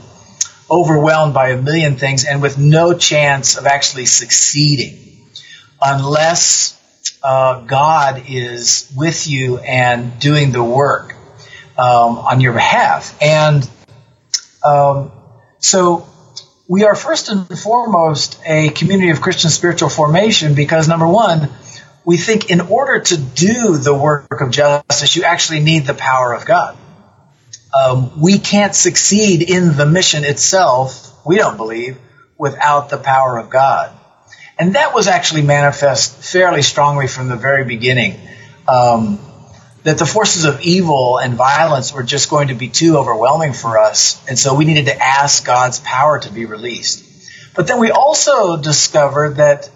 overwhelmed 0.70 1.34
by 1.34 1.50
a 1.50 1.62
million 1.62 1.96
things 1.96 2.26
and 2.26 2.42
with 2.42 2.58
no 2.58 2.98
chance 2.98 3.58
of 3.58 3.66
actually 3.66 4.06
succeeding 4.06 5.28
unless 5.82 6.80
uh, 7.22 7.62
God 7.62 8.24
is 8.28 8.92
with 8.96 9.28
you 9.28 9.58
and 9.58 10.20
doing 10.20 10.52
the 10.52 10.64
work 10.64 11.16
um, 11.78 12.18
on 12.18 12.42
your 12.42 12.54
behalf. 12.54 13.18
And 13.22 13.70
um, 14.64 15.12
so 15.60 16.08
we 16.68 16.86
are 16.86 16.96
first 16.96 17.30
and 17.30 17.48
foremost 17.60 18.40
a 18.46 18.70
community 18.70 19.12
of 19.12 19.22
Christian 19.22 19.50
spiritual 19.50 19.90
formation 19.90 20.56
because, 20.56 20.88
number 20.88 21.08
one, 21.08 21.50
we 22.06 22.18
think 22.18 22.50
in 22.50 22.62
order 22.62 23.00
to 23.00 23.18
do 23.18 23.78
the 23.78 23.94
work 23.94 24.42
of 24.42 24.52
justice, 24.52 25.16
you 25.16 25.24
actually 25.24 25.60
need 25.60 25.86
the 25.86 25.94
power 25.94 26.34
of 26.34 26.46
God 26.46 26.78
um, 27.74 28.22
we 28.22 28.40
can't 28.40 28.76
succeed 28.76 29.42
in 29.42 29.76
the 29.76 29.86
mission 29.86 30.24
itself, 30.24 31.26
we 31.26 31.38
don't 31.38 31.58
believe, 31.58 31.98
without 32.38 32.90
the 32.90 32.98
power 32.98 33.38
of 33.38 33.50
God. 33.50 33.92
And 34.60 34.76
that 34.76 34.94
was 34.94 35.08
actually 35.08 35.42
manifest 35.42 36.24
fairly 36.24 36.62
strongly 36.62 37.08
from 37.08 37.30
the 37.30 37.36
very 37.36 37.66
beginning. 37.66 38.20
Um, 38.68 39.20
that 39.84 39.98
the 39.98 40.06
forces 40.06 40.46
of 40.46 40.62
evil 40.62 41.18
and 41.18 41.34
violence 41.34 41.94
were 41.94 42.04
just 42.04 42.30
going 42.30 42.48
to 42.48 42.54
be 42.54 42.70
too 42.70 42.98
overwhelming 42.98 43.54
for 43.54 43.78
us. 43.78 44.26
And 44.28 44.40
so 44.40 44.56
we 44.56 44.66
needed 44.66 44.86
to 44.86 44.98
ask 44.98 45.46
God's 45.46 45.80
power 45.80 46.20
to 46.20 46.32
be 46.32 46.46
released. 46.46 47.04
But 47.56 47.68
then 47.68 47.80
we 47.80 47.92
also 47.92 48.58
discovered 48.58 49.38
that 49.38 49.70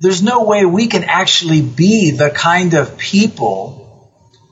there's 0.00 0.22
no 0.22 0.44
way 0.44 0.66
we 0.66 0.88
can 0.88 1.04
actually 1.04 1.62
be 1.62 2.10
the 2.10 2.30
kind 2.30 2.74
of 2.74 2.98
people 2.98 3.85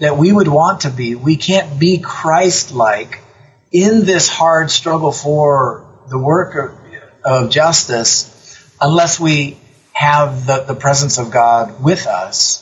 that 0.01 0.17
we 0.17 0.33
would 0.33 0.49
want 0.49 0.83
to 0.83 0.91
be. 0.91 1.15
We 1.15 1.37
can't 1.37 1.79
be 1.79 1.99
Christ 1.99 2.73
like 2.73 3.21
in 3.73 4.05
this 4.05 4.29
hard 4.29 4.71
struggle 4.71 5.13
for 5.13 5.87
the 6.09 6.19
work 6.19 6.55
of, 6.55 7.45
of 7.45 7.51
justice 7.51 8.31
unless 8.81 9.19
we 9.19 9.59
have 9.93 10.47
the, 10.47 10.65
the 10.65 10.75
presence 10.75 11.19
of 11.19 11.31
God 11.31 11.83
with 11.83 12.07
us. 12.07 12.61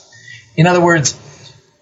In 0.55 0.67
other 0.67 0.81
words, 0.81 1.19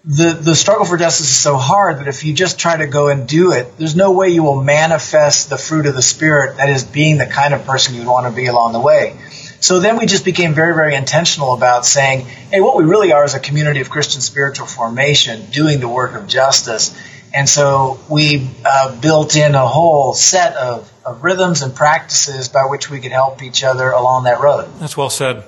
the, 0.04 0.32
the 0.32 0.56
struggle 0.56 0.84
for 0.84 0.96
justice 0.96 1.30
is 1.30 1.36
so 1.36 1.56
hard 1.56 1.98
that 1.98 2.08
if 2.08 2.24
you 2.24 2.32
just 2.32 2.58
try 2.58 2.76
to 2.76 2.86
go 2.86 3.08
and 3.08 3.28
do 3.28 3.52
it, 3.52 3.78
there's 3.78 3.94
no 3.94 4.12
way 4.12 4.30
you 4.30 4.42
will 4.42 4.60
manifest 4.60 5.48
the 5.48 5.58
fruit 5.58 5.86
of 5.86 5.94
the 5.94 6.02
Spirit, 6.02 6.56
that 6.56 6.68
is, 6.70 6.82
being 6.82 7.18
the 7.18 7.26
kind 7.26 7.54
of 7.54 7.64
person 7.64 7.94
you'd 7.94 8.06
want 8.06 8.26
to 8.26 8.32
be 8.32 8.46
along 8.46 8.72
the 8.72 8.80
way. 8.80 9.16
So 9.62 9.78
then 9.78 9.96
we 9.96 10.06
just 10.06 10.24
became 10.24 10.54
very, 10.54 10.74
very 10.74 10.96
intentional 10.96 11.54
about 11.54 11.86
saying, 11.86 12.26
hey, 12.26 12.60
what 12.60 12.76
we 12.76 12.82
really 12.82 13.12
are 13.12 13.22
is 13.24 13.34
a 13.34 13.40
community 13.40 13.80
of 13.80 13.90
Christian 13.90 14.20
spiritual 14.20 14.66
formation 14.66 15.46
doing 15.50 15.78
the 15.78 15.88
work 15.88 16.14
of 16.14 16.26
justice. 16.26 16.98
And 17.32 17.48
so 17.48 18.00
we 18.10 18.50
uh, 18.64 19.00
built 19.00 19.36
in 19.36 19.54
a 19.54 19.64
whole 19.64 20.14
set 20.14 20.56
of, 20.56 20.92
of 21.06 21.22
rhythms 21.22 21.62
and 21.62 21.72
practices 21.76 22.48
by 22.48 22.64
which 22.64 22.90
we 22.90 22.98
could 22.98 23.12
help 23.12 23.40
each 23.40 23.62
other 23.62 23.88
along 23.92 24.24
that 24.24 24.40
road. 24.40 24.68
That's 24.80 24.96
well 24.96 25.10
said. 25.10 25.44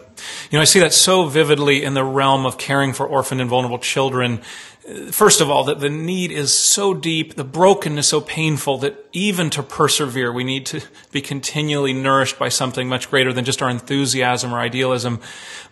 You 0.48 0.58
know, 0.58 0.62
I 0.62 0.64
see 0.64 0.78
that 0.78 0.92
so 0.92 1.26
vividly 1.26 1.82
in 1.82 1.94
the 1.94 2.04
realm 2.04 2.46
of 2.46 2.56
caring 2.56 2.92
for 2.92 3.04
orphaned 3.04 3.40
and 3.40 3.50
vulnerable 3.50 3.80
children 3.80 4.42
First 5.12 5.40
of 5.40 5.50
all, 5.50 5.64
that 5.64 5.80
the 5.80 5.88
need 5.88 6.30
is 6.30 6.52
so 6.52 6.92
deep, 6.92 7.36
the 7.36 7.44
brokenness 7.44 8.08
so 8.08 8.20
painful 8.20 8.78
that 8.78 9.03
even 9.14 9.48
to 9.50 9.62
persevere, 9.62 10.32
we 10.32 10.44
need 10.44 10.66
to 10.66 10.82
be 11.12 11.22
continually 11.22 11.92
nourished 11.92 12.38
by 12.38 12.48
something 12.48 12.88
much 12.88 13.08
greater 13.08 13.32
than 13.32 13.44
just 13.44 13.62
our 13.62 13.70
enthusiasm 13.70 14.52
or 14.52 14.58
idealism. 14.58 15.20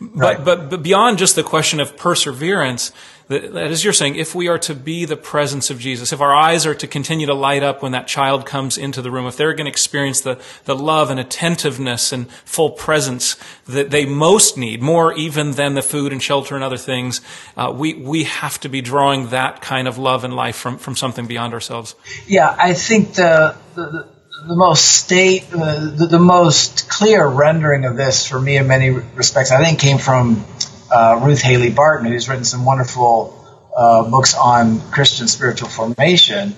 Right. 0.01 0.39
But, 0.39 0.45
but, 0.45 0.71
but 0.71 0.83
beyond 0.83 1.19
just 1.19 1.35
the 1.35 1.43
question 1.43 1.81
of 1.81 1.97
perseverance, 1.97 2.93
that, 3.29 3.53
that 3.53 3.71
as 3.71 3.83
you're 3.83 3.93
saying, 3.93 4.17
if 4.17 4.35
we 4.35 4.49
are 4.49 4.59
to 4.59 4.75
be 4.75 5.05
the 5.05 5.17
presence 5.17 5.71
of 5.71 5.79
Jesus, 5.79 6.13
if 6.13 6.21
our 6.21 6.35
eyes 6.35 6.67
are 6.67 6.75
to 6.75 6.87
continue 6.87 7.27
to 7.27 7.35
light 7.35 7.63
up 7.63 7.83
when 7.83 7.93
that 7.93 8.07
child 8.07 8.47
comes 8.47 8.77
into 8.77 9.01
the 9.01 9.11
room, 9.11 9.27
if 9.27 9.37
they're 9.37 9.55
going 9.55 9.65
to 9.65 9.71
experience 9.71 10.21
the, 10.21 10.41
the 10.65 10.77
love 10.77 11.11
and 11.11 11.19
attentiveness 11.19 12.13
and 12.13 12.31
full 12.31 12.71
presence 12.71 13.37
that 13.67 13.91
they 13.91 14.05
most 14.05 14.59
need, 14.59 14.83
more 14.83 15.13
even 15.15 15.53
than 15.53 15.75
the 15.75 15.83
food 15.83 16.13
and 16.13 16.23
shelter 16.23 16.55
and 16.55 16.65
other 16.65 16.77
things, 16.77 17.21
uh, 17.57 17.73
we, 17.75 17.95
we 17.95 18.25
have 18.25 18.61
to 18.61 18.69
be 18.69 18.81
drawing 18.81 19.29
that 19.29 19.63
kind 19.63 19.89
of 19.89 19.99
love 19.99 20.25
and 20.25 20.35
life 20.35 20.57
from, 20.57 20.79
from 20.79 20.95
something 20.97 21.27
beyond 21.27 21.55
ourselves. 21.55 21.95
Yeah, 22.27 22.55
I 22.59 22.75
think 22.75 23.15
the, 23.15 23.32
the, 23.75 24.09
the 24.47 24.57
most 24.57 24.85
state, 24.85 25.45
uh, 25.53 25.91
the, 25.97 26.07
the, 26.07 26.19
most 26.19 26.89
clear 26.89 27.27
rendering 27.27 27.85
of 27.85 27.97
this 27.97 28.27
for 28.27 28.41
me 28.41 28.57
in 28.57 28.67
many 28.67 28.91
respects, 28.91 29.53
I 29.53 29.65
think 29.65 29.79
came 29.79 29.99
from 29.99 30.45
uh, 30.91 31.21
Ruth 31.23 31.41
Haley 31.41 31.71
Barton, 31.71 32.07
who's 32.07 32.29
written 32.29 32.45
some 32.45 32.65
wonderful 32.65 33.39
uh, 33.77 34.09
books 34.11 34.35
on 34.35 34.81
Christian 34.91 35.29
spiritual 35.29 35.69
formation. 35.69 36.55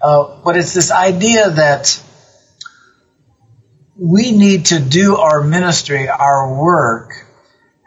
Uh, 0.00 0.40
but 0.44 0.56
it's 0.56 0.74
this 0.74 0.90
idea 0.90 1.50
that 1.50 2.02
we 3.96 4.32
need 4.32 4.66
to 4.66 4.80
do 4.80 5.16
our 5.16 5.42
ministry, 5.42 6.08
our 6.08 6.60
work, 6.60 7.26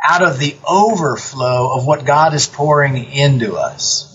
out 0.03 0.23
of 0.23 0.39
the 0.39 0.55
overflow 0.67 1.73
of 1.73 1.85
what 1.85 2.05
God 2.05 2.33
is 2.33 2.47
pouring 2.47 2.95
into 2.97 3.55
us. 3.55 4.07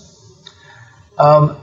Um, 1.18 1.56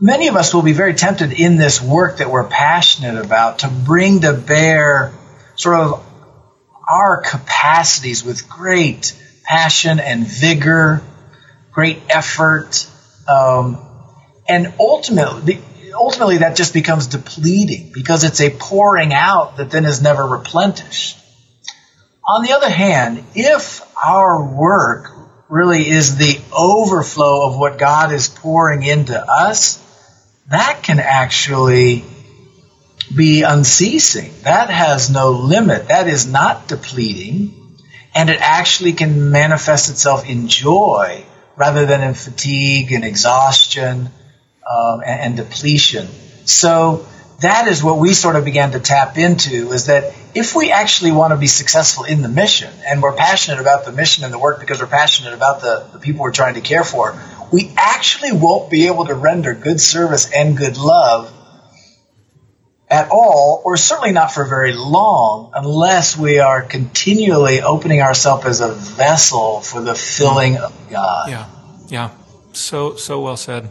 many 0.00 0.28
of 0.28 0.36
us 0.36 0.54
will 0.54 0.62
be 0.62 0.72
very 0.72 0.94
tempted 0.94 1.32
in 1.32 1.56
this 1.56 1.82
work 1.82 2.18
that 2.18 2.30
we're 2.30 2.48
passionate 2.48 3.22
about 3.24 3.60
to 3.60 3.68
bring 3.68 4.20
to 4.20 4.32
bear 4.32 5.12
sort 5.56 5.80
of 5.80 6.04
our 6.88 7.20
capacities 7.22 8.24
with 8.24 8.48
great 8.48 9.14
passion 9.44 10.00
and 10.00 10.26
vigor, 10.26 11.02
great 11.72 12.00
effort, 12.08 12.86
um, 13.28 13.78
and 14.48 14.72
ultimately, 14.78 15.60
ultimately 15.92 16.38
that 16.38 16.56
just 16.56 16.72
becomes 16.72 17.08
depleting 17.08 17.90
because 17.92 18.24
it's 18.24 18.40
a 18.40 18.50
pouring 18.50 19.12
out 19.12 19.58
that 19.58 19.70
then 19.70 19.84
is 19.84 20.00
never 20.00 20.24
replenished. 20.24 21.18
On 22.26 22.42
the 22.42 22.52
other 22.52 22.70
hand, 22.70 23.24
if 23.34 23.82
our 24.02 24.54
work 24.54 25.10
really 25.48 25.88
is 25.88 26.16
the 26.16 26.40
overflow 26.56 27.48
of 27.48 27.58
what 27.58 27.78
God 27.78 28.12
is 28.12 28.28
pouring 28.28 28.82
into 28.82 29.18
us, 29.18 29.82
that 30.48 30.82
can 30.82 30.98
actually 30.98 32.04
be 33.14 33.42
unceasing. 33.42 34.32
That 34.42 34.70
has 34.70 35.10
no 35.10 35.30
limit. 35.30 35.88
That 35.88 36.08
is 36.08 36.26
not 36.26 36.68
depleting. 36.68 37.54
And 38.14 38.30
it 38.30 38.40
actually 38.40 38.94
can 38.94 39.30
manifest 39.30 39.90
itself 39.90 40.28
in 40.28 40.48
joy 40.48 41.24
rather 41.56 41.86
than 41.86 42.02
in 42.02 42.14
fatigue 42.14 42.92
and 42.92 43.04
exhaustion 43.04 44.10
um, 44.70 45.00
and, 45.04 45.20
and 45.20 45.36
depletion. 45.36 46.08
So 46.44 47.06
that 47.40 47.68
is 47.68 47.82
what 47.82 47.98
we 47.98 48.14
sort 48.14 48.36
of 48.36 48.44
began 48.44 48.72
to 48.72 48.80
tap 48.80 49.16
into 49.18 49.72
is 49.72 49.86
that 49.86 50.12
if 50.34 50.54
we 50.54 50.72
actually 50.72 51.12
want 51.12 51.32
to 51.32 51.36
be 51.36 51.46
successful 51.46 52.04
in 52.04 52.22
the 52.22 52.28
mission 52.28 52.72
and 52.86 53.02
we're 53.02 53.14
passionate 53.14 53.60
about 53.60 53.84
the 53.84 53.92
mission 53.92 54.24
and 54.24 54.32
the 54.32 54.38
work 54.38 54.60
because 54.60 54.80
we're 54.80 54.86
passionate 54.86 55.34
about 55.34 55.60
the, 55.60 55.86
the 55.92 55.98
people 55.98 56.22
we're 56.22 56.32
trying 56.32 56.54
to 56.54 56.60
care 56.60 56.84
for, 56.84 57.20
we 57.52 57.72
actually 57.76 58.32
won't 58.32 58.70
be 58.70 58.86
able 58.86 59.06
to 59.06 59.14
render 59.14 59.54
good 59.54 59.80
service 59.80 60.30
and 60.32 60.56
good 60.56 60.76
love 60.76 61.32
at 62.90 63.10
all, 63.10 63.60
or 63.64 63.76
certainly 63.76 64.12
not 64.12 64.32
for 64.32 64.44
very 64.44 64.72
long, 64.72 65.52
unless 65.54 66.16
we 66.16 66.38
are 66.38 66.62
continually 66.62 67.60
opening 67.60 68.00
ourselves 68.00 68.46
as 68.46 68.60
a 68.60 68.72
vessel 68.72 69.60
for 69.60 69.82
the 69.82 69.94
filling 69.94 70.56
of 70.56 70.72
God. 70.90 71.30
Yeah, 71.30 71.46
yeah. 71.88 72.10
So, 72.52 72.96
so 72.96 73.20
well 73.20 73.36
said. 73.36 73.70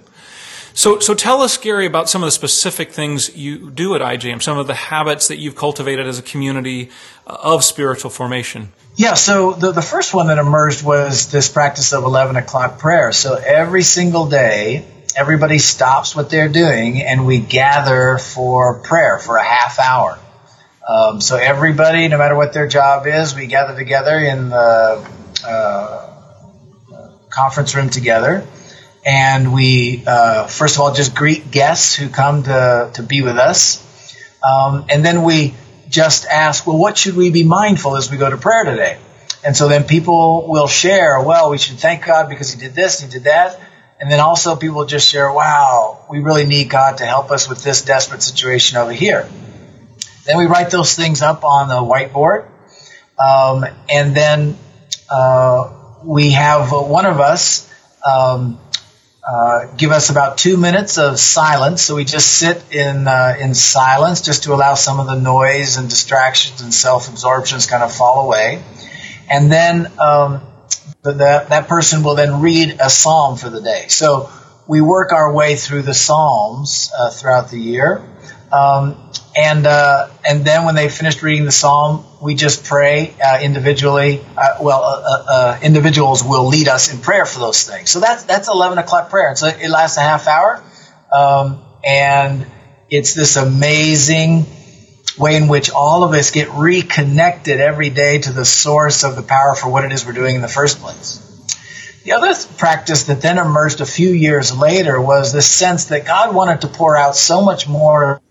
So, 0.74 1.00
so 1.00 1.16
tell 1.16 1.42
us, 1.42 1.58
Gary, 1.58 1.88
about 1.88 2.08
some 2.08 2.22
of 2.22 2.28
the 2.28 2.32
specific 2.32 2.92
things 2.92 3.36
you 3.36 3.72
do 3.72 3.96
at 3.96 4.02
IJM, 4.02 4.44
some 4.44 4.60
of 4.60 4.68
the 4.68 4.76
habits 4.76 5.28
that 5.28 5.38
you've 5.38 5.56
cultivated 5.56 6.06
as 6.06 6.20
a 6.20 6.22
community 6.22 6.92
of 7.26 7.64
spiritual 7.64 8.12
formation. 8.12 8.72
Yeah, 8.98 9.14
so 9.14 9.52
the, 9.54 9.74
the 9.74 9.84
first 9.84 10.16
one 10.16 10.26
that 10.28 10.40
emerged 10.40 10.84
was 10.84 11.30
this 11.30 11.50
practice 11.50 11.94
of 11.94 12.04
11 12.04 12.36
o'clock 12.36 12.80
prayer. 12.80 13.12
So 13.12 13.36
every 13.36 13.84
single 13.84 14.26
day, 14.26 14.88
everybody 15.16 15.60
stops 15.60 16.16
what 16.16 16.32
they're 16.32 16.50
doing 16.50 17.04
and 17.04 17.28
we 17.28 17.38
gather 17.38 18.18
for 18.18 18.80
prayer 18.80 19.20
for 19.20 19.38
a 19.38 19.44
half 19.44 19.78
hour. 19.80 20.18
Um, 20.88 21.22
so 21.22 21.36
everybody, 21.36 22.08
no 22.08 22.18
matter 22.18 22.36
what 22.36 22.54
their 22.54 22.68
job 22.68 23.06
is, 23.06 23.36
we 23.36 23.46
gather 23.46 23.76
together 23.76 24.18
in 24.18 24.50
the 24.50 25.08
uh, 25.48 26.14
conference 27.30 27.76
room 27.76 27.92
together 27.92 28.48
and 29.06 29.54
we 29.54 30.04
uh, 30.08 30.48
first 30.48 30.74
of 30.74 30.82
all 30.82 30.92
just 30.92 31.14
greet 31.14 31.52
guests 31.52 31.94
who 31.96 32.10
come 32.10 32.42
to, 32.42 32.90
to 32.96 33.04
be 33.04 33.22
with 33.22 33.38
us 33.38 33.84
um, 34.42 34.86
and 34.90 35.06
then 35.06 35.22
we 35.22 35.54
just 35.90 36.26
ask 36.26 36.66
well 36.68 36.78
what 36.78 36.98
should 36.98 37.16
we 37.16 37.30
be 37.32 37.44
mindful 37.44 37.98
as 37.98 38.12
we 38.12 38.18
go 38.18 38.30
to 38.30 38.38
prayer 38.38 38.64
today? 38.64 38.98
And 39.44 39.56
so 39.56 39.68
then 39.68 39.84
people 39.84 40.48
will 40.48 40.68
share 40.68 41.22
well 41.22 41.50
we 41.50 41.58
should 41.58 41.78
thank 41.78 42.06
god 42.06 42.30
because 42.30 42.52
he 42.52 42.60
did 42.60 42.74
this 42.74 43.00
he 43.00 43.10
did 43.10 43.24
that. 43.24 43.60
And 44.00 44.12
then 44.12 44.20
also 44.20 44.56
people 44.56 44.86
just 44.86 45.08
share 45.08 45.32
wow 45.32 46.06
we 46.10 46.20
really 46.20 46.46
need 46.46 46.70
god 46.70 47.00
to 47.00 47.06
help 47.06 47.32
us 47.32 47.50
with 47.50 47.64
this 47.64 47.84
desperate 47.84 48.22
situation 48.22 48.78
over 48.78 48.92
here. 48.92 49.30
Then 50.26 50.38
we 50.38 50.46
write 50.46 50.72
those 50.72 50.94
things 50.96 51.22
up 51.22 51.44
on 51.44 51.70
the 51.70 51.76
whiteboard. 51.76 52.48
Um, 53.18 53.66
and 53.90 54.16
then 54.16 54.58
uh, 55.10 55.74
we 56.04 56.32
have 56.32 56.72
one 56.72 57.06
of 57.06 57.20
us 57.20 57.72
um, 58.06 58.60
uh, 59.30 59.68
give 59.76 59.92
us 59.92 60.10
about 60.10 60.38
two 60.38 60.56
minutes 60.56 60.98
of 60.98 61.20
silence. 61.20 61.82
So 61.82 61.96
we 61.96 62.06
just 62.06 62.38
sit 62.40 62.64
in 62.72 63.08
uh, 63.08 63.36
in 63.40 63.54
silence, 63.54 64.22
just 64.22 64.44
to 64.44 64.54
allow 64.54 64.76
some 64.76 65.00
of 65.00 65.08
the 65.08 65.20
noise 65.20 65.78
and 65.78 65.90
distractions 65.90 66.62
and 66.62 66.74
self 66.74 67.10
absorptions 67.10 67.66
kind 67.66 67.84
of 67.84 67.94
fall 67.94 68.26
away. 68.26 68.64
And 69.30 69.52
then 69.52 69.92
um, 70.00 70.42
the, 71.02 71.46
that 71.50 71.68
person 71.68 72.04
will 72.04 72.16
then 72.16 72.42
read 72.42 72.78
a 72.80 72.90
psalm 72.90 73.38
for 73.38 73.50
the 73.50 73.62
day. 73.62 73.88
So 73.90 74.30
we 74.68 74.82
work 74.82 75.12
our 75.12 75.34
way 75.34 75.56
through 75.56 75.82
the 75.84 75.94
psalms 75.94 76.92
uh, 76.98 77.10
throughout 77.10 77.50
the 77.50 77.60
year. 77.60 78.04
Um, 78.52 78.96
and 79.36 79.68
uh, 79.68 80.08
and 80.28 80.46
then 80.46 80.66
when 80.66 80.76
they 80.76 80.90
finished 80.90 81.22
reading 81.22 81.46
the 81.46 81.52
psalm, 81.52 82.06
we 82.22 82.34
just 82.34 82.64
pray 82.64 83.14
uh, 83.24 83.40
individually. 83.42 84.26
Uh, 84.38 84.58
well, 84.62 84.84
uh, 84.84 85.02
uh, 85.02 85.26
uh, 85.30 85.60
individuals 85.62 86.24
will 86.24 86.48
lead 86.48 86.68
us 86.68 86.92
in 86.92 87.00
prayer 87.00 87.26
for 87.26 87.40
those 87.40 87.64
things. 87.64 87.90
So 87.90 88.00
that's 88.00 88.24
that's 88.24 88.48
eleven 88.48 88.78
o'clock 88.78 89.10
prayer. 89.10 89.36
So 89.36 89.48
it 89.48 89.70
lasts 89.70 89.98
a 89.98 90.02
half 90.02 90.28
hour, 90.28 90.64
um, 91.14 91.62
and 91.84 92.48
it's 92.90 93.14
this 93.14 93.36
amazing 93.36 94.46
way 95.18 95.36
in 95.36 95.48
which 95.48 95.70
all 95.70 96.04
of 96.04 96.14
us 96.14 96.32
get 96.32 96.50
reconnected 96.52 97.60
every 97.60 97.90
day 97.90 98.20
to 98.20 98.32
the 98.32 98.46
source 98.46 99.04
of 99.04 99.16
the 99.16 99.24
power 99.24 99.56
for 99.56 99.70
what 99.70 99.84
it 99.84 99.92
is 99.92 100.06
we're 100.06 100.14
doing 100.14 100.36
in 100.36 100.42
the 100.42 100.48
first 100.48 100.80
place. 100.80 101.24
The 102.06 102.14
other 102.14 102.34
practice 102.58 103.04
that 103.06 103.22
then 103.22 103.38
emerged 103.38 103.82
a 103.82 103.86
few 103.86 104.10
years 104.10 104.56
later 104.56 105.02
was 105.02 105.34
the 105.34 105.42
sense 105.42 105.86
that 105.86 106.06
God 106.06 106.34
wanted 106.34 106.62
to 106.62 106.68
pour 106.68 106.96
out 106.96 107.18
so 107.18 107.42
much 107.42 107.68
more 107.68 108.22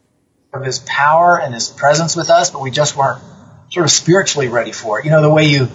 of 0.57 0.65
his 0.65 0.79
power 0.81 1.41
and 1.41 1.55
his 1.55 1.69
presence 1.69 2.17
with 2.17 2.31
us, 2.31 2.51
but 2.51 2.61
we 2.61 2.71
just 2.71 2.97
weren't 2.97 3.23
sort 3.71 3.85
of 3.85 3.91
spiritually 3.91 4.49
ready 4.49 4.73
for 4.73 4.99
it. 4.99 5.05
You 5.05 5.11
know, 5.11 5.23
the 5.23 5.31
way 5.31 5.47
you, 5.47 5.69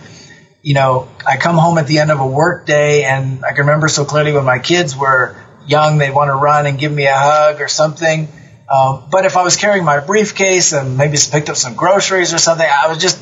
you 0.61 0.73
know, 0.73 1.09
I 1.27 1.37
come 1.37 1.57
home 1.57 1.77
at 1.77 1.87
the 1.87 1.99
end 1.99 2.11
of 2.11 2.19
a 2.19 2.27
work 2.27 2.65
day 2.65 3.03
and 3.03 3.43
I 3.43 3.49
can 3.49 3.65
remember 3.65 3.87
so 3.87 4.05
clearly 4.05 4.33
when 4.33 4.45
my 4.45 4.59
kids 4.59 4.95
were 4.95 5.35
young, 5.67 5.97
they'd 5.97 6.13
want 6.13 6.29
to 6.29 6.35
run 6.35 6.65
and 6.65 6.79
give 6.79 6.91
me 6.91 7.05
a 7.05 7.15
hug 7.15 7.61
or 7.61 7.67
something. 7.67 8.27
Um, 8.69 9.09
but 9.11 9.25
if 9.25 9.35
I 9.35 9.43
was 9.43 9.57
carrying 9.57 9.83
my 9.83 9.99
briefcase 9.99 10.71
and 10.71 10.97
maybe 10.97 11.17
picked 11.29 11.49
up 11.49 11.57
some 11.57 11.75
groceries 11.75 12.33
or 12.33 12.37
something, 12.37 12.65
I 12.65 12.87
was 12.87 12.99
just, 12.99 13.21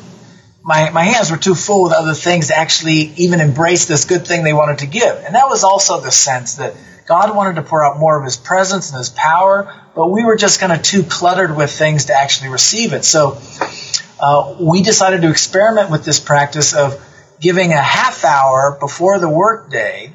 my, 0.62 0.90
my 0.90 1.02
hands 1.02 1.30
were 1.30 1.36
too 1.36 1.54
full 1.54 1.84
with 1.84 1.92
other 1.92 2.14
things 2.14 2.48
to 2.48 2.58
actually 2.58 3.12
even 3.16 3.40
embrace 3.40 3.86
this 3.86 4.04
good 4.04 4.26
thing 4.26 4.44
they 4.44 4.52
wanted 4.52 4.78
to 4.78 4.86
give. 4.86 5.16
And 5.16 5.34
that 5.34 5.48
was 5.48 5.64
also 5.64 6.00
the 6.00 6.12
sense 6.12 6.56
that 6.56 6.74
God 7.08 7.34
wanted 7.34 7.56
to 7.56 7.62
pour 7.62 7.84
out 7.84 7.98
more 7.98 8.16
of 8.16 8.24
his 8.24 8.36
presence 8.36 8.90
and 8.90 8.98
his 8.98 9.08
power, 9.08 9.74
but 9.94 10.08
we 10.08 10.24
were 10.24 10.36
just 10.36 10.60
kind 10.60 10.72
of 10.72 10.82
too 10.82 11.02
cluttered 11.02 11.56
with 11.56 11.70
things 11.70 12.06
to 12.06 12.14
actually 12.14 12.50
receive 12.50 12.92
it. 12.92 13.04
So 13.04 13.38
uh, 14.20 14.56
we 14.60 14.82
decided 14.82 15.22
to 15.22 15.30
experiment 15.30 15.90
with 15.90 16.04
this 16.04 16.20
practice 16.20 16.74
of 16.74 17.00
giving 17.40 17.72
a 17.72 17.82
half 17.82 18.24
hour 18.24 18.76
before 18.78 19.18
the 19.18 19.28
workday 19.28 20.12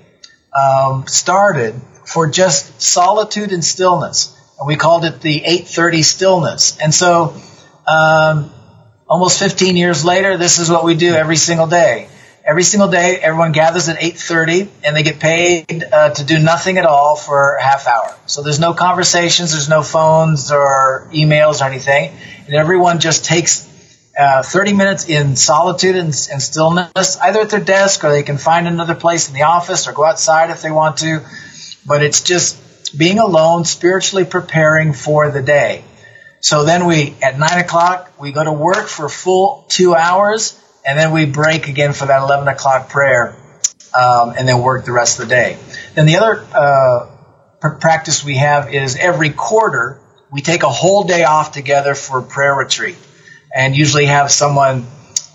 um, 0.56 1.08
started 1.08 1.76
for 2.06 2.30
just 2.30 2.82
solitude 2.82 3.52
and 3.52 3.64
stillness. 3.64 4.36
And 4.60 4.68
we 4.68 4.76
called 4.76 5.06
it 5.06 5.22
the 5.22 5.44
830 5.44 6.04
stillness. 6.04 6.78
And 6.78 6.94
so 6.94 7.36
um, 7.88 8.52
almost 9.08 9.40
15 9.40 9.76
years 9.76 10.06
later, 10.06 10.38
this 10.38 10.60
is 10.60 10.70
what 10.70 10.84
we 10.84 10.96
do 10.96 11.14
every 11.14 11.36
single 11.36 11.68
day 11.68 12.10
every 12.46 12.64
single 12.64 12.90
day 12.90 13.18
everyone 13.18 13.52
gathers 13.52 13.90
at 13.90 13.98
8.30 13.98 14.68
and 14.84 14.96
they 14.96 15.02
get 15.02 15.20
paid 15.20 15.84
uh, 15.84 16.12
to 16.12 16.24
do 16.24 16.38
nothing 16.38 16.78
at 16.78 16.86
all 16.86 17.16
for 17.16 17.56
a 17.56 17.64
half 17.64 17.88
hour. 17.88 18.16
So 18.28 18.44
there's 18.44 18.60
no 18.60 18.74
conversations 18.74 19.52
there's 19.52 19.68
no 19.68 19.82
phones 19.82 20.52
or 20.52 21.10
emails 21.12 21.62
or 21.62 21.66
anything. 21.66 22.16
And 22.46 22.54
everyone 22.54 23.00
just 23.00 23.26
takes 23.26 23.72
uh, 24.18 24.44
30 24.44 24.74
minutes 24.74 25.10
in 25.10 25.36
solitude 25.36 25.96
and, 25.96 26.08
and, 26.32 26.42
stillness 26.42 27.18
either 27.18 27.42
at 27.42 27.50
their 27.50 27.60
desk 27.60 28.04
or 28.06 28.12
they 28.12 28.24
can 28.24 28.38
find 28.38 28.66
another 28.66 28.96
place 28.96 29.28
in 29.28 29.34
the 29.34 29.42
office 29.42 29.90
or 29.90 29.92
go 29.92 30.06
outside 30.06 30.52
if 30.52 30.62
they 30.62 30.72
want 30.72 30.98
to. 30.98 31.22
But 31.86 32.02
it's 32.02 32.22
just 32.22 32.98
being 32.98 33.20
alone 33.20 33.66
spiritually 33.66 34.24
preparing 34.24 34.94
for 34.94 35.32
the 35.32 35.42
day. 35.42 35.84
So 36.40 36.64
then 36.64 36.86
we 36.86 37.16
at 37.22 37.38
9 37.40 37.60
o'clock 37.60 38.14
we 38.20 38.32
go 38.32 38.44
to 38.44 38.54
work 38.54 38.88
for 38.88 39.10
full 39.10 39.66
two 39.68 39.96
hours 39.96 40.62
and 40.86 40.98
then 40.98 41.12
we 41.12 41.26
break 41.26 41.68
again 41.68 41.94
for 41.94 42.06
that 42.06 42.22
11 42.22 42.48
o'clock 42.48 42.90
prayer, 42.90 43.36
um, 43.94 44.34
and 44.38 44.48
then 44.48 44.62
work 44.62 44.86
the 44.86 44.92
rest 44.92 45.20
of 45.20 45.28
the 45.28 45.36
day. 45.36 45.58
Then 45.96 46.06
the 46.06 46.18
other 46.18 46.46
uh, 46.54 47.08
pr- 47.60 47.80
practice 47.80 48.24
we 48.24 48.36
have 48.36 48.74
is 48.74 48.96
every 48.96 49.32
quarter 49.32 50.00
we 50.32 50.42
take 50.42 50.64
a 50.64 50.70
whole 50.70 51.04
day 51.06 51.24
off 51.24 51.52
together 51.52 51.96
for 51.96 52.22
prayer 52.22 52.54
retreat, 52.54 52.98
and 53.54 53.76
usually 53.76 54.06
have 54.06 54.32
someone 54.32 54.86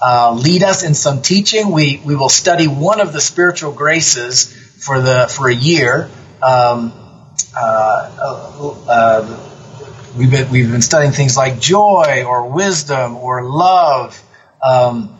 uh, 0.02 0.32
lead 0.32 0.62
us 0.62 0.82
in 0.82 0.94
some 0.94 1.22
teaching. 1.22 1.72
We 1.72 2.00
we 2.04 2.16
will 2.16 2.28
study 2.28 2.66
one 2.66 3.00
of 3.00 3.12
the 3.12 3.20
spiritual 3.20 3.72
graces 3.72 4.52
for 4.84 5.00
the 5.00 5.32
for 5.34 5.48
a 5.48 5.54
year. 5.54 6.10
Um, 6.42 6.92
uh, 7.56 8.66
uh 8.88 9.46
we've 10.16 10.30
been 10.30 10.50
we've 10.50 10.70
been 10.70 10.82
studying 10.82 11.12
things 11.12 11.36
like 11.36 11.60
joy 11.60 12.24
or 12.26 12.50
wisdom 12.50 13.16
or 13.16 13.44
love. 13.44 14.22
Um, 14.62 15.16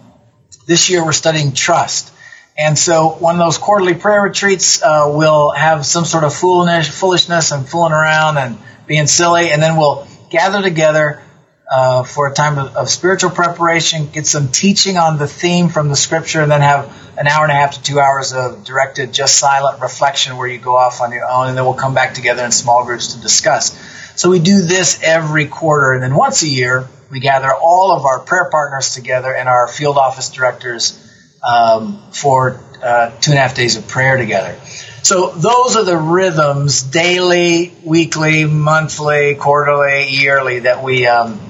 this 0.67 0.91
year 0.91 1.05
we're 1.05 1.13
studying 1.13 1.53
trust. 1.53 2.13
And 2.57 2.79
so 2.79 3.09
one 3.09 3.37
of 3.37 3.39
those 3.39 3.59
quarterly 3.59 3.95
prayer 3.95 4.23
retreats 4.23 4.83
uh, 4.83 5.11
will 5.15 5.51
have 5.51 5.87
some 5.87 6.05
sort 6.05 6.25
of 6.25 6.35
foolish, 6.35 6.91
foolishness 6.91 7.53
and 7.53 7.69
fooling 7.69 7.93
around 7.93 8.39
and 8.39 8.59
being 8.87 9.07
silly, 9.07 9.51
and 9.51 9.63
then 9.63 9.77
we'll 9.77 10.07
gather 10.31 10.61
together 10.61 11.23
uh, 11.71 12.03
for 12.03 12.27
a 12.27 12.35
time 12.35 12.59
of, 12.59 12.77
of, 12.77 12.91
spiritual 12.91 13.31
preparation, 13.31 14.09
get 14.09 14.27
some 14.27 14.49
teaching 14.49 14.97
on 14.97 15.19
the 15.19 15.29
theme 15.29 15.69
from 15.69 15.89
the 15.89 15.95
scripture, 15.95 16.43
and 16.43 16.51
then 16.51 16.61
have 16.61 16.93
an 17.17 17.29
hour 17.29 17.45
and 17.45 17.53
a 17.53 17.55
half 17.55 17.75
to 17.75 17.83
two 17.83 18.01
hours 18.01 18.33
of 18.33 18.65
directed, 18.65 19.13
just 19.13 19.39
silent 19.39 19.81
reflection 19.81 20.37
where 20.37 20.49
you 20.49 20.59
go 20.59 20.77
off 20.77 21.01
on 21.01 21.13
your 21.13 21.25
own, 21.25 21.47
and 21.47 21.57
then 21.57 21.65
we'll 21.65 21.75
come 21.75 21.95
back 21.95 22.15
together 22.15 22.45
in 22.45 22.51
small 22.51 22.85
groups 22.85 23.15
to 23.15 23.21
discuss. 23.21 23.71
So 24.17 24.31
we 24.31 24.39
do 24.39 24.63
this 24.63 25.03
every 25.03 25.47
quarter, 25.47 25.93
and 25.93 26.03
then 26.03 26.15
once 26.15 26.43
a 26.43 26.49
year, 26.49 26.89
we 27.11 27.21
gather 27.21 27.53
all 27.53 27.93
of 27.93 28.05
our 28.05 28.21
prayer 28.21 28.49
partners 28.51 28.95
together 28.95 29.35
and 29.35 29.49
our 29.49 29.67
field 29.67 29.97
office 29.97 30.31
directors 30.31 30.99
um, 31.43 32.03
for 32.13 32.61
uh, 32.83 33.11
two 33.21 33.33
and 33.33 33.39
a 33.39 33.43
half 33.43 33.55
days 33.55 33.77
of 33.77 33.89
prayer 33.89 34.17
together. 34.17 34.59
So 35.03 35.31
those 35.31 35.77
are 35.77 35.85
the 35.85 35.97
rhythms, 35.97 36.83
daily, 36.83 37.73
weekly, 37.85 38.45
monthly, 38.45 39.35
quarterly, 39.35 40.11
yearly, 40.11 40.61
that 40.61 40.83
we 40.85 41.07
um, 41.07 41.41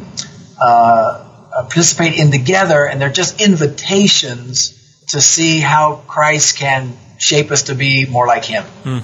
uh, 0.60 1.26
participate 1.52 2.18
in 2.18 2.30
together, 2.30 2.86
and 2.86 3.00
they're 3.00 3.10
just 3.10 3.40
invitations 3.40 4.76
to 5.08 5.20
see 5.20 5.58
how 5.58 5.96
Christ 6.06 6.56
can 6.56 6.96
shape 7.18 7.50
us 7.50 7.64
to 7.64 7.74
be 7.74 8.06
more 8.06 8.26
like 8.26 8.44
Him. 8.44 8.64
Mm. 8.84 9.02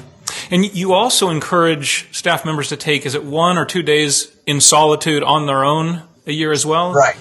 And 0.51 0.65
you 0.75 0.93
also 0.93 1.31
encourage 1.31 2.09
staff 2.17 2.45
members 2.45 2.69
to 2.69 2.77
take, 2.77 3.07
is 3.07 3.15
it 3.15 3.25
one 3.25 3.59
or 3.59 3.65
two 3.65 3.83
days 3.83 4.31
in 4.47 4.61
solitude 4.61 5.23
on 5.23 5.47
their 5.47 5.65
own 5.65 6.03
a 6.27 6.33
year 6.33 6.53
as 6.53 6.65
well? 6.65 6.93
Right. 6.93 7.17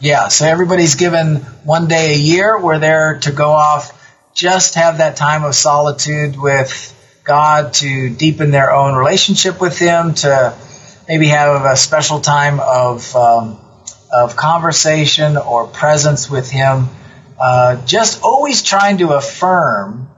Yeah. 0.00 0.28
So 0.28 0.46
everybody's 0.46 0.94
given 0.94 1.36
one 1.64 1.88
day 1.88 2.14
a 2.14 2.18
year 2.18 2.58
where 2.58 2.78
they're 2.78 3.18
to 3.20 3.32
go 3.32 3.50
off, 3.50 3.92
just 4.34 4.74
have 4.74 4.98
that 4.98 5.16
time 5.16 5.44
of 5.44 5.54
solitude 5.54 6.38
with 6.38 6.92
God 7.24 7.72
to 7.74 8.10
deepen 8.10 8.50
their 8.50 8.72
own 8.72 8.94
relationship 8.94 9.60
with 9.60 9.78
Him, 9.78 10.14
to 10.14 10.54
maybe 11.08 11.28
have 11.28 11.64
a 11.64 11.76
special 11.76 12.20
time 12.20 12.60
of 12.60 13.16
um, 13.16 13.58
of 14.12 14.36
conversation 14.36 15.36
or 15.36 15.66
presence 15.66 16.30
with 16.30 16.50
Him. 16.50 16.88
Uh, 17.38 17.84
just 17.86 18.22
always 18.22 18.62
trying 18.62 18.98
to 18.98 19.12
affirm 19.12 20.08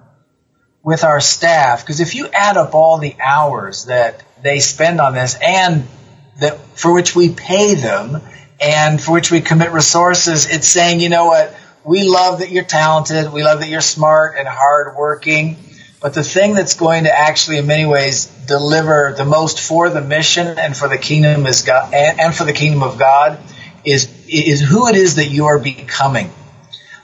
with 0.89 1.05
our 1.05 1.21
staff, 1.21 1.83
because 1.83 2.01
if 2.01 2.15
you 2.15 2.27
add 2.29 2.57
up 2.57 2.75
all 2.75 2.97
the 2.97 3.15
hours 3.23 3.85
that 3.85 4.23
they 4.43 4.59
spend 4.59 5.03
on 5.03 5.13
this 5.13 5.37
and 5.43 5.87
that 6.41 6.59
for 6.79 6.95
which 6.95 7.15
we 7.15 7.29
pay 7.29 7.75
them 7.75 8.23
and 8.59 8.99
for 8.99 9.13
which 9.13 9.31
we 9.31 9.43
commit 9.43 9.71
resources, 9.71 10.51
it's 10.51 10.67
saying, 10.67 10.99
you 10.99 11.11
know 11.11 11.27
what, 11.27 11.55
we 11.85 12.09
love 12.09 12.39
that 12.39 12.51
you're 12.51 12.65
talented, 12.65 13.31
we 13.31 13.45
love 13.45 13.61
that 13.61 13.69
you're 13.69 13.83
smart 13.83 14.37
and 14.39 14.49
hardworking, 14.49 15.59
but 16.01 16.15
the 16.15 16.23
thing 16.25 16.55
that's 16.55 16.77
going 16.77 17.05
to 17.05 17.13
actually, 17.13 17.59
in 17.59 17.67
many 17.67 17.85
ways, 17.85 18.25
deliver 18.47 19.13
the 19.15 19.27
most 19.27 19.61
for 19.61 19.91
the 19.91 20.01
mission 20.01 20.47
and 20.59 20.75
for 20.75 20.89
the 20.89 20.97
kingdom 20.97 21.45
is 21.45 21.65
God, 21.65 21.93
and, 21.93 22.19
and 22.19 22.35
for 22.35 22.45
the 22.45 22.55
kingdom 22.55 22.83
of 22.83 22.99
God 22.99 23.39
is 23.85 24.09
is 24.27 24.63
who 24.63 24.89
it 24.89 24.97
is 24.97 25.17
that 25.17 25.29
you 25.29 25.49
are 25.49 25.59
becoming, 25.59 26.31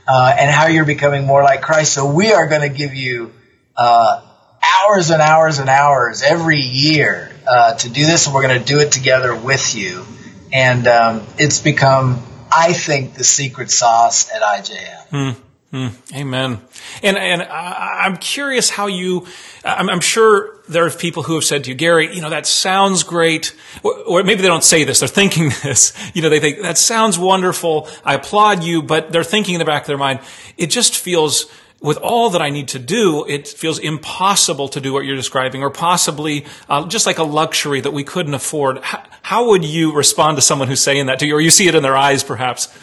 uh, 0.09 0.35
and 0.39 0.51
how 0.51 0.69
you're 0.69 0.87
becoming 0.87 1.27
more 1.27 1.43
like 1.43 1.61
Christ. 1.61 1.93
So 1.93 2.11
we 2.11 2.33
are 2.33 2.47
going 2.47 2.63
to 2.63 2.75
give 2.75 2.95
you 2.95 3.33
uh, 3.77 4.23
hours 4.65 5.11
and 5.11 5.21
hours 5.21 5.59
and 5.59 5.69
hours 5.69 6.23
every 6.23 6.61
year 6.61 7.31
uh, 7.47 7.75
to 7.75 7.89
do 7.89 8.07
this, 8.07 8.27
and 8.27 8.35
we're 8.35 8.47
going 8.47 8.59
to 8.61 8.65
do 8.65 8.81
it 8.81 8.93
together 8.93 9.35
with 9.35 9.75
you. 9.75 10.05
And 10.53 10.87
um, 10.87 11.27
it's 11.39 11.61
become, 11.61 12.23
I 12.53 12.73
think, 12.73 13.15
the 13.15 13.25
secret 13.25 13.71
sauce 13.71 14.31
at 14.31 14.43
IJM. 14.43 15.35
Hmm. 15.35 15.41
Mm, 15.75 16.15
amen. 16.15 16.61
And 17.03 17.19
and 17.19 17.43
I, 17.43 18.07
am 18.07 18.17
curious 18.19 18.71
how 18.71 18.87
you. 18.87 19.27
I'm, 19.65 19.91
I'm, 19.91 20.01
sure 20.01 20.61
there 20.69 20.87
are 20.87 20.91
people 20.91 21.25
who 21.25 21.35
have 21.35 21.43
said 21.43 21.65
to 21.65 21.71
you, 21.71 21.75
Gary, 21.75 22.15
you 22.15 22.23
know 22.23 22.31
that 22.31 22.47
sounds 22.47 23.03
great, 23.03 23.57
or, 23.83 23.93
or, 24.07 24.23
maybe 24.23 24.43
they 24.43 24.47
don't 24.47 24.63
say 24.63 24.85
this. 24.85 25.01
They're 25.01 25.09
thinking 25.09 25.49
this. 25.65 25.93
You 26.15 26.23
know, 26.23 26.29
they 26.29 26.39
think 26.39 26.63
that 26.63 26.79
sounds 26.79 27.19
wonderful. 27.19 27.89
I 28.05 28.15
applaud 28.15 28.63
you, 28.63 28.83
but 28.83 29.11
they're 29.11 29.25
thinking 29.25 29.55
in 29.55 29.59
the 29.59 29.65
back 29.65 29.83
of 29.83 29.89
their 29.89 29.99
mind, 29.99 30.21
it 30.57 30.69
just 30.69 30.97
feels. 30.97 31.53
With 31.85 31.99
all 31.99 32.31
that 32.31 32.41
I 32.41 32.49
need 32.49 32.69
to 32.69 32.79
do, 32.79 33.27
it 33.29 33.47
feels 33.47 33.79
impossible 33.79 34.69
to 34.71 34.81
do 34.81 34.95
what 34.95 35.05
you're 35.05 35.17
describing, 35.17 35.63
or 35.63 35.69
possibly 35.69 36.47
uh, 36.67 36.87
just 36.87 37.05
like 37.05 37.19
a 37.19 37.25
luxury 37.25 37.83
that 37.83 37.91
we 37.91 38.05
couldn't 38.05 38.33
afford. 38.33 38.79
How, 38.79 39.03
how 39.21 39.49
would 39.49 39.67
you 39.67 39.95
respond 39.95 40.39
to 40.39 40.41
someone 40.41 40.69
who's 40.69 40.81
saying 40.81 41.05
that 41.07 41.19
to 41.19 41.27
you, 41.27 41.35
or 41.35 41.43
you 41.43 41.51
see 41.51 41.69
it 41.69 41.75
in 41.75 41.83
their 41.83 41.95
eyes, 41.95 42.25
perhaps? 42.25 42.75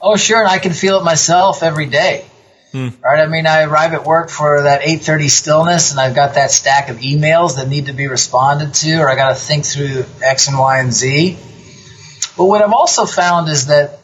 Oh, 0.00 0.16
sure, 0.16 0.40
and 0.40 0.48
I 0.48 0.58
can 0.58 0.72
feel 0.72 0.98
it 0.98 1.04
myself 1.04 1.62
every 1.62 1.84
day. 1.84 2.24
Hmm. 2.72 2.88
Right? 3.04 3.20
I 3.20 3.26
mean, 3.26 3.46
I 3.46 3.64
arrive 3.64 3.92
at 3.92 4.06
work 4.06 4.30
for 4.30 4.62
that 4.62 4.80
8:30 4.80 5.28
stillness, 5.28 5.90
and 5.90 6.00
I've 6.00 6.14
got 6.14 6.36
that 6.36 6.50
stack 6.50 6.88
of 6.88 6.96
emails 7.00 7.56
that 7.56 7.68
need 7.68 7.86
to 7.86 7.92
be 7.92 8.06
responded 8.06 8.72
to, 8.76 8.96
or 8.96 9.10
I 9.10 9.16
got 9.16 9.28
to 9.28 9.34
think 9.34 9.66
through 9.66 10.06
X 10.22 10.48
and 10.48 10.58
Y 10.58 10.78
and 10.78 10.90
Z. 10.90 11.36
But 12.38 12.46
what 12.46 12.62
I've 12.62 12.72
also 12.72 13.04
found 13.04 13.50
is 13.50 13.66
that 13.66 14.00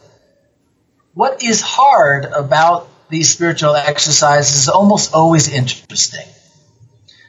what 1.15 1.43
is 1.43 1.63
hard 1.63 2.27
about 2.27 2.91
these 3.13 3.31
spiritual 3.31 3.77
exercises 3.77 4.57
is 4.57 4.69
almost 4.71 5.13
always 5.13 5.53
interesting. 5.53 6.27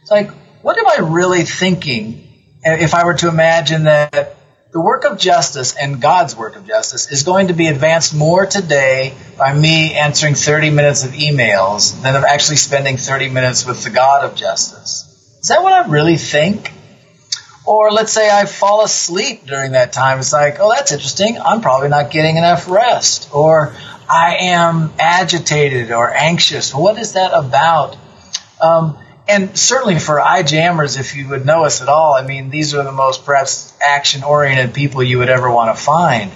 It's 0.01 0.09
like, 0.09 0.31
what 0.61 0.77
am 0.77 0.87
I 0.87 1.11
really 1.11 1.43
thinking 1.43 2.29
if 2.63 2.93
I 2.93 3.03
were 3.03 3.15
to 3.15 3.27
imagine 3.27 3.83
that 3.83 4.37
the 4.71 4.79
work 4.79 5.03
of 5.03 5.19
justice 5.19 5.75
and 5.75 6.01
God's 6.01 6.37
work 6.37 6.55
of 6.55 6.65
justice 6.65 7.11
is 7.11 7.23
going 7.23 7.49
to 7.49 7.53
be 7.53 7.67
advanced 7.67 8.15
more 8.15 8.45
today 8.45 9.13
by 9.37 9.53
me 9.53 9.93
answering 9.93 10.35
30 10.35 10.69
minutes 10.69 11.03
of 11.03 11.11
emails 11.11 12.01
than 12.01 12.15
of 12.15 12.23
actually 12.23 12.55
spending 12.55 12.95
30 12.95 13.27
minutes 13.29 13.67
with 13.67 13.83
the 13.83 13.89
God 13.89 14.23
of 14.23 14.35
justice. 14.37 15.37
Is 15.41 15.49
that 15.49 15.61
what 15.61 15.73
I 15.73 15.89
really 15.89 16.15
think? 16.15 16.71
Or 17.65 17.91
let's 17.91 18.11
say 18.11 18.29
I 18.29 18.45
fall 18.45 18.83
asleep 18.83 19.45
during 19.45 19.73
that 19.73 19.91
time. 19.91 20.19
It's 20.19 20.33
like, 20.33 20.57
oh, 20.59 20.71
that's 20.73 20.93
interesting. 20.93 21.37
I'm 21.37 21.61
probably 21.61 21.89
not 21.89 22.09
getting 22.11 22.37
enough 22.37 22.69
rest. 22.69 23.29
Or 23.33 23.75
I 24.09 24.37
am 24.41 24.93
agitated 24.99 25.91
or 25.91 26.13
anxious. 26.13 26.73
What 26.73 26.97
is 26.97 27.13
that 27.13 27.31
about? 27.33 27.97
Um, 28.61 28.97
and 29.27 29.57
certainly 29.57 29.99
for 29.99 30.17
IJMers, 30.19 30.99
if 30.99 31.15
you 31.15 31.29
would 31.29 31.45
know 31.45 31.63
us 31.63 31.81
at 31.81 31.87
all, 31.87 32.13
I 32.13 32.25
mean, 32.25 32.49
these 32.49 32.73
are 32.73 32.83
the 32.83 32.91
most 32.91 33.25
perhaps 33.25 33.73
action 33.81 34.23
oriented 34.23 34.73
people 34.73 35.01
you 35.01 35.19
would 35.19 35.29
ever 35.29 35.49
want 35.49 35.75
to 35.75 35.81
find. 35.81 36.31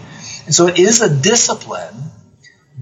And 0.46 0.56
so 0.56 0.68
it 0.68 0.80
is 0.80 1.02
a 1.02 1.14
discipline, 1.14 1.96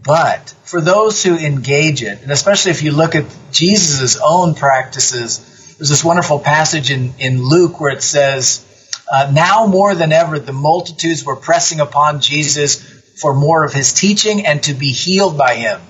but 0.04 0.54
for 0.63 0.82
those 0.82 1.24
who 1.24 1.36
engage 1.36 2.04
it, 2.04 2.21
and 2.21 2.32
especially 2.32 2.71
if 2.71 2.84
you 2.84 2.91
look 2.91 3.15
at 3.15 3.26
Jesus' 3.52 4.19
own 4.24 4.54
practices, 4.54 5.76
there's 5.78 5.89
this 5.89 6.04
wonderful 6.04 6.39
passage 6.39 6.91
in, 6.91 7.15
in 7.17 7.43
Luke 7.43 7.80
where 7.80 7.91
it 7.91 8.04
says, 8.04 8.63
uh, 9.12 9.32
Now 9.34 9.65
more 9.65 9.95
than 9.95 10.12
ever, 10.12 10.38
the 10.38 10.54
multitudes 10.54 11.26
were 11.26 11.36
pressing 11.36 11.80
upon 11.80 12.21
Jesus 12.21 12.94
for 13.15 13.34
more 13.34 13.63
of 13.63 13.73
his 13.73 13.93
teaching 13.93 14.45
and 14.45 14.62
to 14.63 14.73
be 14.73 14.91
healed 14.91 15.38
by 15.38 15.56
him. 15.56 15.82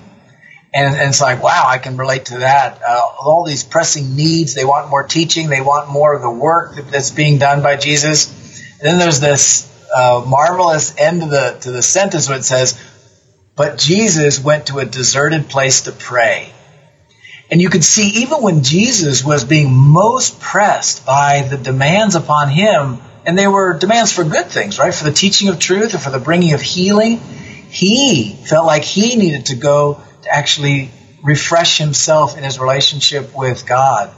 And, 0.72 0.94
and, 0.94 1.08
it's 1.08 1.20
like, 1.20 1.42
wow, 1.42 1.64
I 1.66 1.78
can 1.78 1.96
relate 1.96 2.26
to 2.26 2.38
that. 2.38 2.82
Uh, 2.86 3.00
all 3.18 3.44
these 3.46 3.64
pressing 3.64 4.14
needs, 4.14 4.54
they 4.54 4.64
want 4.64 4.90
more 4.90 5.04
teaching, 5.04 5.48
they 5.48 5.62
want 5.62 5.88
more 5.88 6.14
of 6.14 6.22
the 6.22 6.30
work 6.30 6.76
that's 6.90 7.10
being 7.10 7.38
done 7.38 7.62
by 7.62 7.76
Jesus. 7.76 8.30
And 8.78 8.86
then 8.86 8.98
there's 8.98 9.20
this 9.20 9.72
uh, 9.94 10.22
marvelous 10.26 10.94
end 10.98 11.22
of 11.22 11.30
the 11.30 11.56
to 11.62 11.70
the 11.70 11.82
sentence 11.82 12.28
where 12.28 12.36
it 12.38 12.44
says, 12.44 12.78
"But 13.54 13.78
Jesus 13.78 14.38
went 14.38 14.66
to 14.66 14.80
a 14.80 14.84
deserted 14.84 15.48
place 15.48 15.82
to 15.82 15.92
pray." 15.92 16.52
And 17.50 17.62
you 17.62 17.70
could 17.70 17.84
see 17.84 18.22
even 18.22 18.42
when 18.42 18.62
Jesus 18.62 19.24
was 19.24 19.44
being 19.44 19.72
most 19.72 20.40
pressed 20.40 21.06
by 21.06 21.42
the 21.42 21.56
demands 21.56 22.16
upon 22.16 22.50
him, 22.50 22.98
and 23.26 23.36
they 23.36 23.48
were 23.48 23.76
demands 23.76 24.12
for 24.12 24.22
good 24.22 24.46
things, 24.46 24.78
right? 24.78 24.94
For 24.94 25.02
the 25.02 25.12
teaching 25.12 25.48
of 25.48 25.58
truth 25.58 25.94
or 25.94 25.98
for 25.98 26.10
the 26.10 26.20
bringing 26.20 26.54
of 26.54 26.62
healing, 26.62 27.18
he 27.18 28.32
felt 28.32 28.64
like 28.64 28.84
he 28.84 29.16
needed 29.16 29.46
to 29.46 29.56
go 29.56 30.00
to 30.22 30.34
actually 30.34 30.90
refresh 31.24 31.76
himself 31.76 32.38
in 32.38 32.44
his 32.44 32.60
relationship 32.60 33.36
with 33.36 33.66
God. 33.66 34.14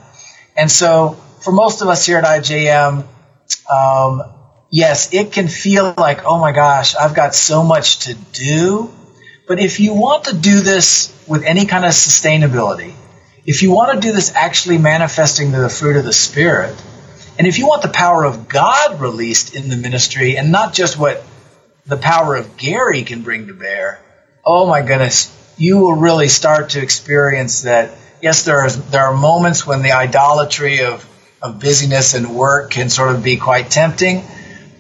And 0.55 0.71
so, 0.71 1.17
for 1.41 1.53
most 1.53 1.81
of 1.81 1.89
us 1.89 2.05
here 2.05 2.19
at 2.19 2.25
IJM, 2.25 3.07
um, 3.73 4.23
yes, 4.71 5.15
it 5.15 5.33
can 5.33 5.49
feel 5.49 5.95
like, 5.97 6.27
oh 6.27 6.39
my 6.39 6.53
gosh, 6.53 6.95
I've 6.95 7.15
got 7.15 7.35
so 7.35 7.63
much 7.65 8.01
to 8.01 8.15
do. 8.15 8.93
But 9.47 9.59
if 9.59 9.81
you 9.81 9.95
want 9.95 10.25
to 10.25 10.37
do 10.37 10.61
this 10.61 11.15
with 11.27 11.45
any 11.45 11.65
kind 11.65 11.87
of 11.87 11.93
sustainability, 11.93 12.93
if 13.47 13.63
you 13.63 13.71
want 13.71 13.95
to 13.95 14.07
do 14.07 14.13
this 14.13 14.35
actually 14.35 14.77
manifesting 14.77 15.53
the 15.53 15.71
fruit 15.71 15.97
of 15.97 16.05
the 16.05 16.13
Spirit, 16.13 16.77
and 17.39 17.47
if 17.47 17.59
you 17.59 17.67
want 17.69 17.83
the 17.83 17.89
power 17.89 18.25
of 18.25 18.49
God 18.49 19.01
released 19.01 19.55
in 19.55 19.69
the 19.69 19.77
ministry 19.77 20.37
and 20.37 20.51
not 20.51 20.75
just 20.75 20.99
what 20.99 21.25
the 21.87 21.97
power 21.97 22.35
of 22.37 22.57
Gary 22.57 23.03
can 23.05 23.23
bring 23.23 23.47
to 23.47 23.55
bear, 23.55 24.01
oh 24.45 24.67
my 24.67 24.83
goodness, 24.83 25.35
you 25.57 25.79
will 25.79 25.95
really 25.95 26.29
start 26.29 26.71
to 26.71 26.83
experience 26.83 27.63
that. 27.63 27.93
Yes, 28.21 28.45
there 28.45 28.63
are 28.63 28.71
there 28.71 29.05
are 29.05 29.17
moments 29.17 29.65
when 29.65 29.83
the 29.83 29.93
idolatry 29.93 30.83
of 30.83 31.09
of 31.41 31.61
busyness 31.61 32.15
and 32.15 32.35
work 32.35 32.73
can 32.73 32.91
sort 32.91 33.15
of 33.15 33.23
be 33.23 33.37
quite 33.37 33.71
tempting, 33.71 34.25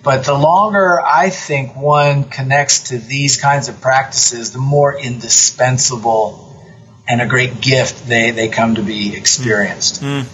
but 0.02 0.24
the 0.24 0.34
longer 0.34 1.00
I 1.00 1.30
think 1.30 1.76
one 1.76 2.24
connects 2.24 2.88
to 2.88 2.98
these 2.98 3.36
kinds 3.36 3.68
of 3.68 3.80
practices, 3.80 4.52
the 4.52 4.58
more 4.58 4.98
indispensable 4.98 6.44
and 7.06 7.22
a 7.22 7.26
great 7.26 7.60
gift 7.60 8.08
they, 8.08 8.32
they 8.32 8.48
come 8.48 8.74
to 8.74 8.82
be 8.82 9.16
experienced. 9.16 10.02
Mm. 10.02 10.26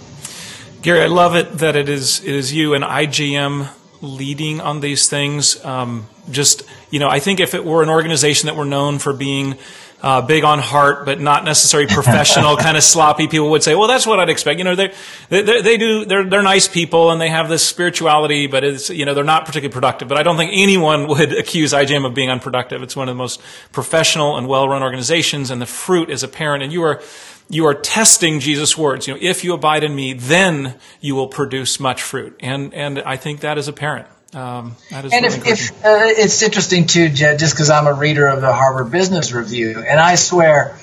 Gary, 0.85 1.01
I 1.01 1.07
love 1.07 1.35
it 1.35 1.51
that 1.53 1.75
it 1.75 1.89
is 1.89 2.23
it 2.23 2.35
is 2.35 2.53
you 2.53 2.75
and 2.75 2.83
IJM 2.83 3.69
leading 4.01 4.61
on 4.61 4.81
these 4.81 5.09
things. 5.09 5.65
Um, 5.65 6.05
just 6.29 6.61
you 6.91 6.99
know, 6.99 7.09
I 7.09 7.17
think 7.17 7.39
if 7.39 7.55
it 7.55 7.65
were 7.65 7.81
an 7.81 7.89
organization 7.89 8.45
that 8.45 8.55
were 8.55 8.65
known 8.65 8.99
for 8.99 9.11
being 9.11 9.57
uh, 10.03 10.21
big 10.21 10.43
on 10.43 10.59
heart, 10.59 11.03
but 11.03 11.19
not 11.19 11.43
necessarily 11.43 11.91
professional, 11.91 12.55
kind 12.67 12.77
of 12.77 12.83
sloppy 12.83 13.27
people 13.27 13.49
would 13.49 13.63
say, 13.63 13.73
well, 13.73 13.87
that's 13.87 14.05
what 14.05 14.19
I'd 14.19 14.29
expect. 14.29 14.59
You 14.59 14.63
know, 14.63 14.75
they, 14.75 14.93
they, 15.29 15.61
they 15.63 15.77
do, 15.77 16.05
they're, 16.05 16.23
they're 16.23 16.43
nice 16.43 16.67
people 16.67 17.09
and 17.09 17.19
they 17.19 17.29
have 17.29 17.49
this 17.49 17.67
spirituality, 17.67 18.45
but 18.45 18.63
it's, 18.63 18.91
you 18.91 19.05
know, 19.05 19.15
they're 19.15 19.23
not 19.23 19.47
particularly 19.47 19.73
productive. 19.73 20.07
But 20.07 20.19
I 20.19 20.23
don't 20.23 20.37
think 20.37 20.51
anyone 20.53 21.07
would 21.07 21.33
accuse 21.33 21.73
IJM 21.73 22.05
of 22.05 22.13
being 22.13 22.29
unproductive. 22.29 22.83
It's 22.83 22.95
one 22.95 23.09
of 23.09 23.15
the 23.15 23.17
most 23.17 23.41
professional 23.71 24.37
and 24.37 24.47
well-run 24.47 24.83
organizations 24.83 25.49
and 25.49 25.59
the 25.59 25.65
fruit 25.65 26.11
is 26.11 26.21
apparent. 26.21 26.61
And 26.61 26.71
you 26.71 26.83
are, 26.83 27.01
you 27.49 27.65
are 27.67 27.73
testing 27.73 28.39
Jesus' 28.39 28.77
words. 28.77 29.07
You 29.07 29.13
know, 29.13 29.19
if 29.21 29.43
you 29.43 29.53
abide 29.53 29.83
in 29.83 29.95
me, 29.95 30.13
then 30.13 30.75
you 31.01 31.15
will 31.15 31.27
produce 31.27 31.79
much 31.79 32.01
fruit. 32.01 32.35
And, 32.39 32.73
and 32.73 32.99
I 32.99 33.17
think 33.17 33.41
that 33.41 33.57
is 33.57 33.67
apparent. 33.67 34.07
Um, 34.33 34.75
and 34.91 35.05
if, 35.05 35.47
if 35.47 35.71
uh, 35.85 35.99
it's 36.07 36.41
interesting 36.41 36.87
too, 36.87 37.09
Jed, 37.09 37.39
just 37.39 37.53
because 37.53 37.69
I'm 37.69 37.87
a 37.87 37.93
reader 37.93 38.27
of 38.27 38.41
the 38.41 38.53
Harvard 38.53 38.91
Business 38.91 39.31
Review, 39.31 39.79
and 39.87 39.97
I 39.97 40.15
swear, 40.15 40.77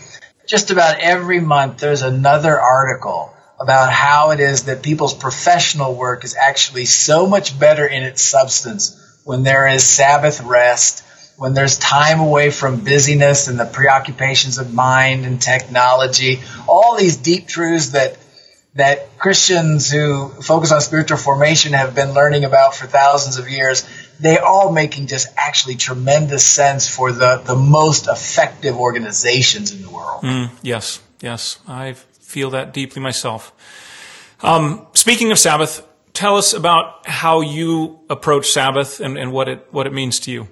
just 0.46 0.70
about 0.70 1.01
every 1.01 1.40
month 1.40 1.79
there's 1.79 2.03
another 2.03 2.59
article 2.59 3.35
about 3.61 3.92
how 3.92 4.31
it 4.31 4.40
is 4.40 4.64
that 4.64 4.83
people's 4.83 5.14
professional 5.14 5.94
work 5.94 6.25
is 6.25 6.35
actually 6.35 6.87
so 6.87 7.27
much 7.27 7.59
better 7.59 7.87
in 7.87 8.03
its 8.03 8.22
substance 8.22 9.20
when 9.25 9.42
there 9.42 9.66
is 9.66 9.85
Sabbath 9.85 10.42
rest, 10.42 11.05
when 11.37 11.55
there's 11.55 11.79
time 11.79 12.21
away 12.21 12.51
from 12.51 12.85
busyness 12.85 13.49
and 13.49 13.59
the 13.59 13.64
preoccupations 13.64 14.59
of 14.59 14.73
mind 14.73 15.25
and 15.25 15.40
technology, 15.40 16.40
all 16.68 16.97
these 16.97 17.16
deep 17.16 17.49
truths 17.49 17.90
that 17.90 18.16
that 18.75 19.18
Christians 19.18 19.90
who 19.90 20.29
focus 20.29 20.73
on 20.73 20.81
spiritual 20.81 21.18
formation 21.18 21.75
have 21.75 21.95
been 21.95 22.14
learning 22.14 22.45
about 22.45 22.75
for 22.75 22.87
thousands 22.87 23.37
of 23.37 23.51
years, 23.51 23.87
they 24.18 24.38
all 24.38 24.73
making 24.73 25.09
just 25.09 25.29
actually 25.37 25.75
tremendous 25.75 26.45
sense 26.45 26.88
for 26.88 27.12
the, 27.12 27.42
the 27.45 27.55
most 27.55 28.09
effective 28.09 28.77
organizations 28.77 29.73
in 29.73 29.83
the 29.83 29.90
world. 29.90 30.23
Mm, 30.23 30.51
yes, 30.62 31.03
yes. 31.21 31.59
I 31.68 31.92
feel 31.92 32.49
that 32.51 32.73
deeply 32.73 33.03
myself. 33.03 33.53
Um, 34.42 34.87
speaking 34.95 35.31
of 35.33 35.38
Sabbath, 35.38 35.87
tell 36.14 36.37
us 36.37 36.55
about 36.55 37.07
how 37.07 37.42
you 37.42 38.01
approach 38.09 38.51
Sabbath 38.51 39.01
and, 39.01 39.18
and 39.18 39.33
what 39.33 39.49
it 39.49 39.66
what 39.71 39.87
it 39.87 39.92
means 39.92 40.18
to 40.21 40.31
you. 40.31 40.49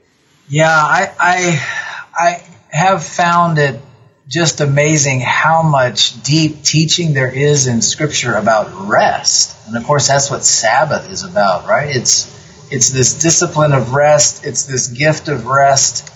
Yeah, 0.51 0.69
I, 0.69 1.13
I 1.19 1.67
I 2.13 2.43
have 2.77 3.05
found 3.05 3.59
it 3.59 3.81
just 4.27 4.61
amazing 4.61 5.21
how 5.21 5.63
much 5.63 6.21
deep 6.25 6.65
teaching 6.65 7.15
there 7.15 7.33
is 7.33 7.69
in 7.69 7.81
Scripture 7.83 8.35
about 8.35 8.89
rest. 8.89 9.69
And 9.69 9.77
of 9.77 9.85
course, 9.85 10.09
that's 10.09 10.29
what 10.29 10.45
Sabbath 10.45 11.09
is 11.09 11.23
about, 11.23 11.69
right? 11.69 11.95
It's 11.95 12.37
it's 12.73 12.91
this 12.91 13.21
discipline 13.21 13.73
of 13.73 13.95
rest. 13.95 14.45
It's 14.45 14.65
this 14.65 14.89
gift 14.89 15.29
of 15.29 15.47
rest 15.47 16.13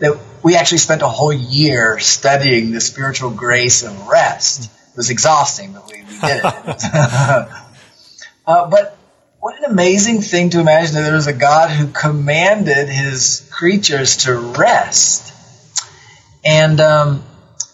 that 0.00 0.18
we 0.42 0.56
actually 0.56 0.78
spent 0.78 1.00
a 1.00 1.08
whole 1.08 1.32
year 1.32 1.98
studying 1.98 2.70
the 2.70 2.82
spiritual 2.82 3.30
grace 3.30 3.82
of 3.82 4.08
rest. 4.08 4.64
It 4.64 4.96
was 4.96 5.08
exhausting, 5.08 5.72
but 5.72 5.90
we, 5.90 6.02
we 6.02 6.20
did 6.20 6.42
it. 6.44 6.84
uh, 8.46 8.68
but 8.68 8.93
what 9.44 9.58
an 9.58 9.70
amazing 9.70 10.22
thing 10.22 10.48
to 10.48 10.58
imagine 10.58 10.94
that 10.94 11.02
there 11.02 11.16
was 11.16 11.26
a 11.26 11.32
God 11.34 11.68
who 11.68 11.88
commanded 11.88 12.88
his 12.88 13.46
creatures 13.52 14.16
to 14.24 14.34
rest. 14.34 15.34
And 16.42 16.80
um, 16.80 17.22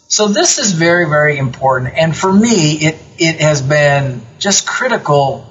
so 0.09 0.27
this 0.27 0.59
is 0.59 0.73
very, 0.73 1.09
very 1.09 1.39
important. 1.39 1.95
And 1.97 2.17
for 2.17 2.33
me, 2.33 2.73
it, 2.73 2.99
it 3.19 3.41
has 3.41 3.63
been 3.63 4.21
just 4.41 4.67
critical, 4.67 5.47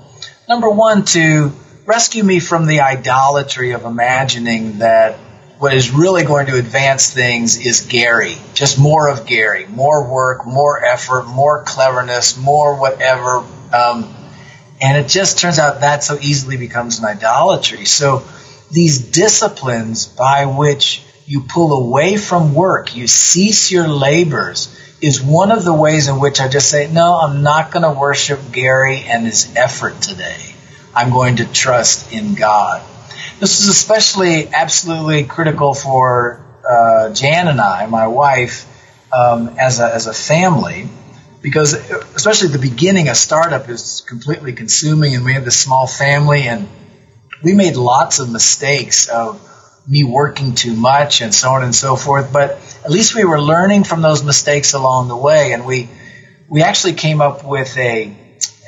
number 0.50 0.70
one, 0.70 1.06
to 1.06 1.54
rescue 1.86 2.26
me 2.26 2.42
from 2.42 2.66
the 2.66 2.82
idolatry 2.82 3.72
of 3.72 3.86
imagining 3.86 4.80
that 4.80 5.16
what 5.58 5.74
is 5.74 5.92
really 5.92 6.26
going 6.26 6.48
to 6.48 6.58
advance 6.58 7.14
things 7.14 7.66
is 7.66 7.88
Gary. 7.88 8.36
Just 8.54 8.78
more 8.78 9.08
of 9.08 9.26
Gary, 9.26 9.68
more 9.68 10.12
work, 10.12 10.46
more 10.46 10.84
effort, 10.84 11.28
more 11.28 11.64
cleverness, 11.64 12.38
more 12.38 12.78
whatever. 12.78 13.42
Um, 13.72 14.14
and 14.82 14.98
it 14.98 15.08
just 15.08 15.40
turns 15.40 15.60
out 15.60 15.82
that 15.82 16.04
so 16.04 16.18
easily 16.22 16.58
becomes 16.58 17.00
an 17.00 17.06
idolatry. 17.06 17.86
So 17.86 18.24
these 18.72 19.12
disciplines 19.12 20.06
by 20.06 20.46
which 20.46 21.04
you 21.26 21.42
pull 21.42 21.86
away 21.86 22.18
from 22.18 22.54
work, 22.54 22.96
you 22.96 23.08
cease 23.08 23.72
your 23.72 23.88
labors, 23.88 24.76
is 25.02 25.22
one 25.22 25.52
of 25.52 25.64
the 25.64 25.74
ways 25.74 26.08
in 26.08 26.20
which 26.20 26.40
I 26.42 26.48
just 26.48 26.70
say, 26.70 26.92
no, 26.92 27.20
I'm 27.20 27.42
not 27.44 27.72
going 27.72 27.84
to 27.84 28.00
worship 28.00 28.40
Gary 28.52 29.04
and 29.06 29.26
his 29.26 29.56
effort 29.56 30.02
today. 30.02 30.56
I'm 30.94 31.12
going 31.12 31.38
to 31.38 31.46
trust 31.46 32.12
in 32.12 32.36
God. 32.36 32.82
This 33.40 33.62
is 33.62 33.70
especially 33.70 34.48
absolutely 34.50 35.24
critical 35.24 35.74
for 35.74 36.46
uh, 36.70 37.14
Jan 37.14 37.48
and 37.48 37.62
I, 37.62 37.86
my 37.86 38.08
wife, 38.08 38.66
um, 39.14 39.56
as, 39.60 39.80
a, 39.80 39.94
as 39.94 40.08
a 40.08 40.14
family, 40.14 40.90
because 41.42 41.74
especially 41.74 42.50
the 42.50 42.60
beginning, 42.60 43.08
a 43.08 43.16
startup 43.16 43.70
is 43.70 44.02
completely 44.08 44.54
consuming, 44.54 45.16
and 45.16 45.26
we 45.26 45.34
had 45.34 45.46
this 45.46 45.60
small 45.60 45.88
family, 45.88 46.44
and 46.44 46.68
we 47.44 47.54
made 47.54 47.76
lots 47.76 48.20
of 48.20 48.32
mistakes 48.32 49.08
of 49.08 49.46
me 49.88 50.04
working 50.04 50.54
too 50.54 50.74
much 50.74 51.22
and 51.22 51.34
so 51.34 51.50
on 51.52 51.64
and 51.64 51.74
so 51.74 51.96
forth. 51.96 52.32
But 52.32 52.52
at 52.84 52.92
least 52.92 53.16
we 53.16 53.24
were 53.24 53.42
learning 53.42 53.86
from 53.86 54.02
those 54.02 54.24
mistakes 54.24 54.74
along 54.74 55.08
the 55.08 55.18
way, 55.18 55.54
and 55.54 55.66
we 55.66 55.90
we 56.50 56.64
actually 56.64 56.94
came 56.94 57.22
up 57.22 57.46
with 57.46 57.78
a, 57.78 58.16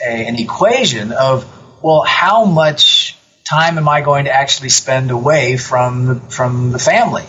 a 0.06 0.28
an 0.28 0.38
equation 0.38 1.12
of 1.12 1.46
well, 1.84 2.04
how 2.04 2.46
much 2.46 3.18
time 3.44 3.78
am 3.78 3.90
I 3.90 4.02
going 4.02 4.26
to 4.26 4.32
actually 4.32 4.70
spend 4.70 5.12
away 5.12 5.58
from 5.58 6.06
the, 6.06 6.16
from 6.16 6.72
the 6.72 6.80
family? 6.80 7.26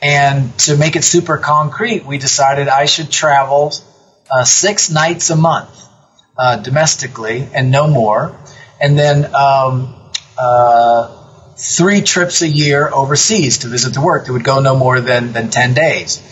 And 0.00 0.58
to 0.60 0.76
make 0.76 0.96
it 0.96 1.04
super 1.04 1.38
concrete, 1.38 2.04
we 2.04 2.18
decided 2.18 2.68
I 2.68 2.86
should 2.86 3.10
travel 3.10 3.72
uh, 4.32 4.44
six 4.44 4.90
nights 4.90 5.30
a 5.30 5.36
month 5.36 5.88
uh, 6.38 6.56
domestically 6.56 7.48
and 7.54 7.70
no 7.70 7.86
more, 7.86 8.36
and 8.80 8.98
then 8.98 9.34
um, 9.34 9.94
uh, 10.38 11.22
three 11.56 12.00
trips 12.00 12.42
a 12.42 12.48
year 12.48 12.88
overseas 12.92 13.58
to 13.58 13.68
visit 13.68 13.94
the 13.94 14.00
work 14.00 14.26
that 14.26 14.32
would 14.32 14.44
go 14.44 14.60
no 14.60 14.74
more 14.74 15.00
than, 15.00 15.32
than 15.32 15.50
10 15.50 15.74
days. 15.74 16.28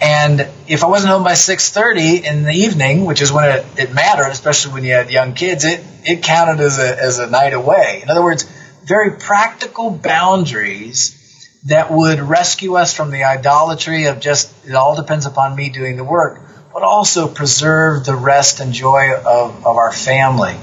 And 0.00 0.48
if 0.66 0.82
I 0.82 0.88
wasn't 0.88 1.12
home 1.12 1.22
by 1.22 1.32
6:30 1.32 2.24
in 2.24 2.42
the 2.42 2.52
evening, 2.52 3.06
which 3.06 3.22
is 3.22 3.30
when 3.30 3.44
it, 3.44 3.64
it 3.78 3.94
mattered, 3.94 4.30
especially 4.32 4.74
when 4.74 4.84
you 4.84 4.92
had 4.92 5.10
young 5.10 5.34
kids, 5.34 5.64
it, 5.64 5.82
it 6.02 6.22
counted 6.22 6.60
as 6.60 6.78
a, 6.78 7.00
as 7.00 7.20
a 7.20 7.30
night 7.30 7.54
away. 7.54 8.00
In 8.02 8.10
other 8.10 8.22
words, 8.22 8.42
very 8.84 9.12
practical 9.12 9.90
boundaries 9.90 11.20
that 11.66 11.90
would 11.90 12.20
rescue 12.20 12.74
us 12.74 12.92
from 12.92 13.10
the 13.10 13.24
idolatry 13.24 14.06
of 14.06 14.20
just 14.20 14.52
it 14.66 14.74
all 14.74 14.96
depends 14.96 15.24
upon 15.24 15.56
me 15.56 15.70
doing 15.70 15.96
the 15.96 16.04
work, 16.04 16.42
but 16.74 16.82
also 16.82 17.28
preserve 17.28 18.04
the 18.04 18.16
rest 18.16 18.60
and 18.60 18.72
joy 18.72 19.14
of, 19.14 19.64
of 19.64 19.76
our 19.76 19.92
family. 19.92 20.56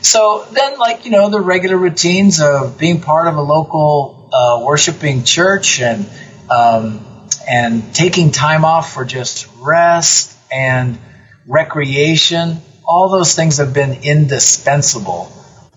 So 0.00 0.46
then, 0.50 0.78
like, 0.78 1.04
you 1.04 1.10
know, 1.10 1.28
the 1.28 1.40
regular 1.40 1.76
routines 1.76 2.40
of 2.40 2.78
being 2.78 3.02
part 3.02 3.28
of 3.28 3.36
a 3.36 3.42
local 3.42 4.30
uh, 4.32 4.64
worshiping 4.64 5.22
church 5.24 5.80
and, 5.80 6.08
um, 6.48 7.06
and 7.46 7.94
taking 7.94 8.30
time 8.30 8.64
off 8.64 8.94
for 8.94 9.04
just 9.04 9.46
rest 9.58 10.34
and 10.50 10.98
recreation, 11.46 12.56
all 12.82 13.10
those 13.10 13.34
things 13.34 13.58
have 13.58 13.74
been 13.74 14.02
indispensable, 14.02 15.30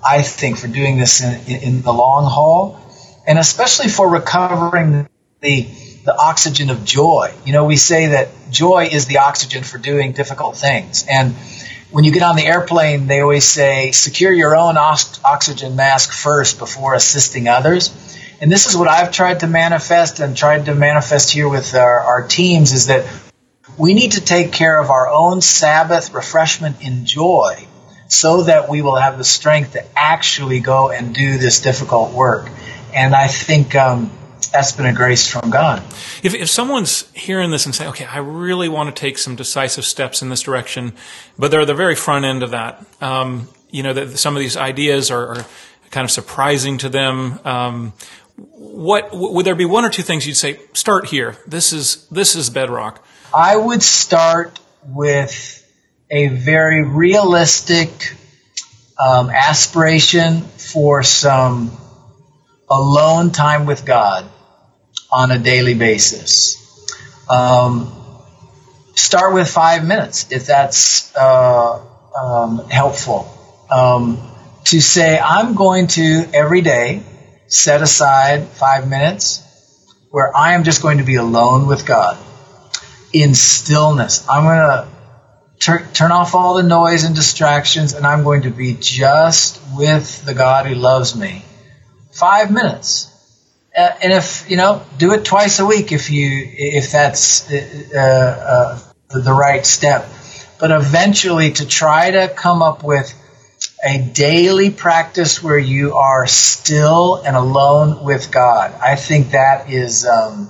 I 0.03 0.21
think, 0.21 0.57
for 0.57 0.67
doing 0.67 0.97
this 0.97 1.21
in, 1.21 1.61
in 1.61 1.81
the 1.81 1.91
long 1.91 2.23
haul 2.23 2.79
and 3.25 3.39
especially 3.39 3.89
for 3.89 4.09
recovering 4.09 5.07
the, 5.41 5.67
the 6.03 6.17
oxygen 6.17 6.69
of 6.69 6.83
joy. 6.83 7.33
You 7.45 7.53
know, 7.53 7.65
we 7.65 7.77
say 7.77 8.07
that 8.07 8.29
joy 8.49 8.89
is 8.91 9.05
the 9.05 9.19
oxygen 9.19 9.63
for 9.63 9.77
doing 9.77 10.11
difficult 10.11 10.57
things. 10.57 11.05
And 11.09 11.35
when 11.91 12.03
you 12.03 12.11
get 12.11 12.23
on 12.23 12.35
the 12.35 12.45
airplane, 12.45 13.07
they 13.07 13.21
always 13.21 13.45
say 13.45 13.91
secure 13.91 14.33
your 14.33 14.55
own 14.55 14.77
oxygen 14.77 15.75
mask 15.75 16.11
first 16.11 16.59
before 16.59 16.93
assisting 16.93 17.47
others. 17.47 17.91
And 18.41 18.51
this 18.51 18.65
is 18.65 18.75
what 18.75 18.87
I've 18.87 19.11
tried 19.11 19.41
to 19.41 19.47
manifest 19.47 20.19
and 20.19 20.35
tried 20.35 20.65
to 20.65 20.75
manifest 20.75 21.31
here 21.31 21.47
with 21.47 21.75
our, 21.75 21.99
our 21.99 22.27
teams 22.27 22.73
is 22.73 22.87
that 22.87 23.05
we 23.77 23.93
need 23.93 24.13
to 24.13 24.21
take 24.21 24.51
care 24.51 24.79
of 24.79 24.89
our 24.89 25.07
own 25.07 25.41
Sabbath 25.41 26.13
refreshment 26.13 26.81
in 26.81 27.05
joy 27.05 27.65
so 28.07 28.43
that 28.43 28.69
we 28.69 28.81
will 28.81 28.95
have 28.95 29.17
the 29.17 29.23
strength 29.23 29.73
to 29.73 29.83
actually 29.97 30.59
go 30.59 30.89
and 30.89 31.15
do 31.15 31.37
this 31.37 31.61
difficult 31.61 32.11
work. 32.11 32.49
And 32.93 33.15
I 33.15 33.27
think 33.27 33.75
um, 33.75 34.11
that's 34.53 34.71
been 34.71 34.85
a 34.85 34.93
grace 34.93 35.27
from 35.27 35.49
God. 35.49 35.83
If, 36.21 36.35
if 36.35 36.47
someone's 36.47 37.11
hearing 37.13 37.49
this 37.49 37.65
and 37.65 37.73
saying, 37.73 37.89
okay, 37.89 38.05
I 38.05 38.19
really 38.19 38.69
want 38.69 38.95
to 38.95 38.99
take 38.99 39.17
some 39.17 39.35
decisive 39.35 39.83
steps 39.83 40.21
in 40.21 40.29
this 40.29 40.41
direction, 40.41 40.93
but 41.37 41.49
they're 41.49 41.61
at 41.61 41.67
the 41.67 41.73
very 41.73 41.95
front 41.95 42.23
end 42.23 42.43
of 42.43 42.51
that, 42.51 42.85
um, 43.01 43.49
you 43.71 43.81
know, 43.81 43.93
that 43.93 44.17
some 44.17 44.35
of 44.35 44.39
these 44.39 44.55
ideas 44.55 45.09
are, 45.09 45.27
are, 45.27 45.45
kind 45.89 46.05
of 46.05 46.11
surprising 46.11 46.79
to 46.79 46.89
them. 46.89 47.39
Um, 47.45 47.93
what 48.35 49.09
would 49.13 49.45
there 49.45 49.53
be 49.53 49.65
one 49.65 49.85
or 49.85 49.91
two 49.91 50.01
things 50.01 50.25
you'd 50.25 50.35
say? 50.35 50.59
Start 50.73 51.05
here. 51.05 51.37
This 51.45 51.71
is 51.71 52.07
this 52.09 52.35
is 52.35 52.49
bedrock. 52.49 53.05
I 53.31 53.55
would 53.55 53.83
start 53.83 54.59
with 54.87 55.59
a 56.09 56.29
very 56.29 56.83
realistic 56.83 58.15
um, 58.99 59.29
aspiration 59.29 60.41
for 60.41 61.03
some 61.03 61.77
alone 62.71 63.31
time 63.31 63.67
with 63.67 63.85
God 63.85 64.27
on 65.13 65.29
a 65.29 65.37
daily 65.37 65.75
basis. 65.75 66.57
Um, 67.29 67.93
start 68.95 69.33
with 69.33 69.47
five 69.47 69.85
minutes 69.85 70.31
if 70.31 70.47
that's 70.47 71.15
uh, 71.15 71.79
um, 72.19 72.67
helpful. 72.69 73.29
Um, 73.69 74.29
to 74.65 74.81
say, 74.81 75.19
I'm 75.19 75.53
going 75.53 75.87
to 75.87 76.25
every 76.33 76.61
day 76.61 77.03
set 77.47 77.81
aside 77.81 78.47
five 78.47 78.89
minutes 78.89 79.41
where 80.09 80.35
I 80.35 80.53
am 80.53 80.63
just 80.63 80.81
going 80.81 80.97
to 80.97 81.03
be 81.03 81.15
alone 81.15 81.67
with 81.67 81.85
God 81.85 82.17
in 83.11 83.35
stillness. 83.35 84.27
I'm 84.27 84.43
going 84.43 84.57
to 84.57 84.87
tur- 85.59 85.87
turn 85.93 86.11
off 86.11 86.33
all 86.33 86.55
the 86.55 86.63
noise 86.63 87.03
and 87.03 87.15
distractions 87.15 87.93
and 87.93 88.05
I'm 88.07 88.23
going 88.23 88.43
to 88.43 88.49
be 88.49 88.75
just 88.79 89.61
with 89.75 90.25
the 90.25 90.33
God 90.33 90.65
who 90.65 90.73
loves 90.75 91.15
me. 91.15 91.43
Five 92.11 92.51
minutes 92.51 93.12
uh, 93.75 93.91
and 94.03 94.13
if 94.13 94.49
you 94.49 94.57
know, 94.57 94.85
do 94.97 95.13
it 95.13 95.25
twice 95.25 95.59
a 95.59 95.65
week 95.65 95.91
if 95.91 96.11
you 96.11 96.29
if 96.31 96.91
that's 96.91 97.51
uh, 97.51 98.79
uh, 99.11 99.19
the 99.19 99.33
right 99.33 99.65
step. 99.65 100.07
But 100.59 100.71
eventually, 100.71 101.51
to 101.53 101.67
try 101.67 102.11
to 102.11 102.29
come 102.29 102.61
up 102.61 102.83
with 102.83 103.13
a 103.83 103.97
daily 103.97 104.69
practice 104.69 105.41
where 105.41 105.57
you 105.57 105.95
are 105.95 106.27
still 106.27 107.15
and 107.15 107.35
alone 107.35 108.03
with 108.03 108.31
God, 108.31 108.73
I 108.81 108.95
think 108.95 109.31
that 109.31 109.69
is 109.69 110.05
um, 110.05 110.49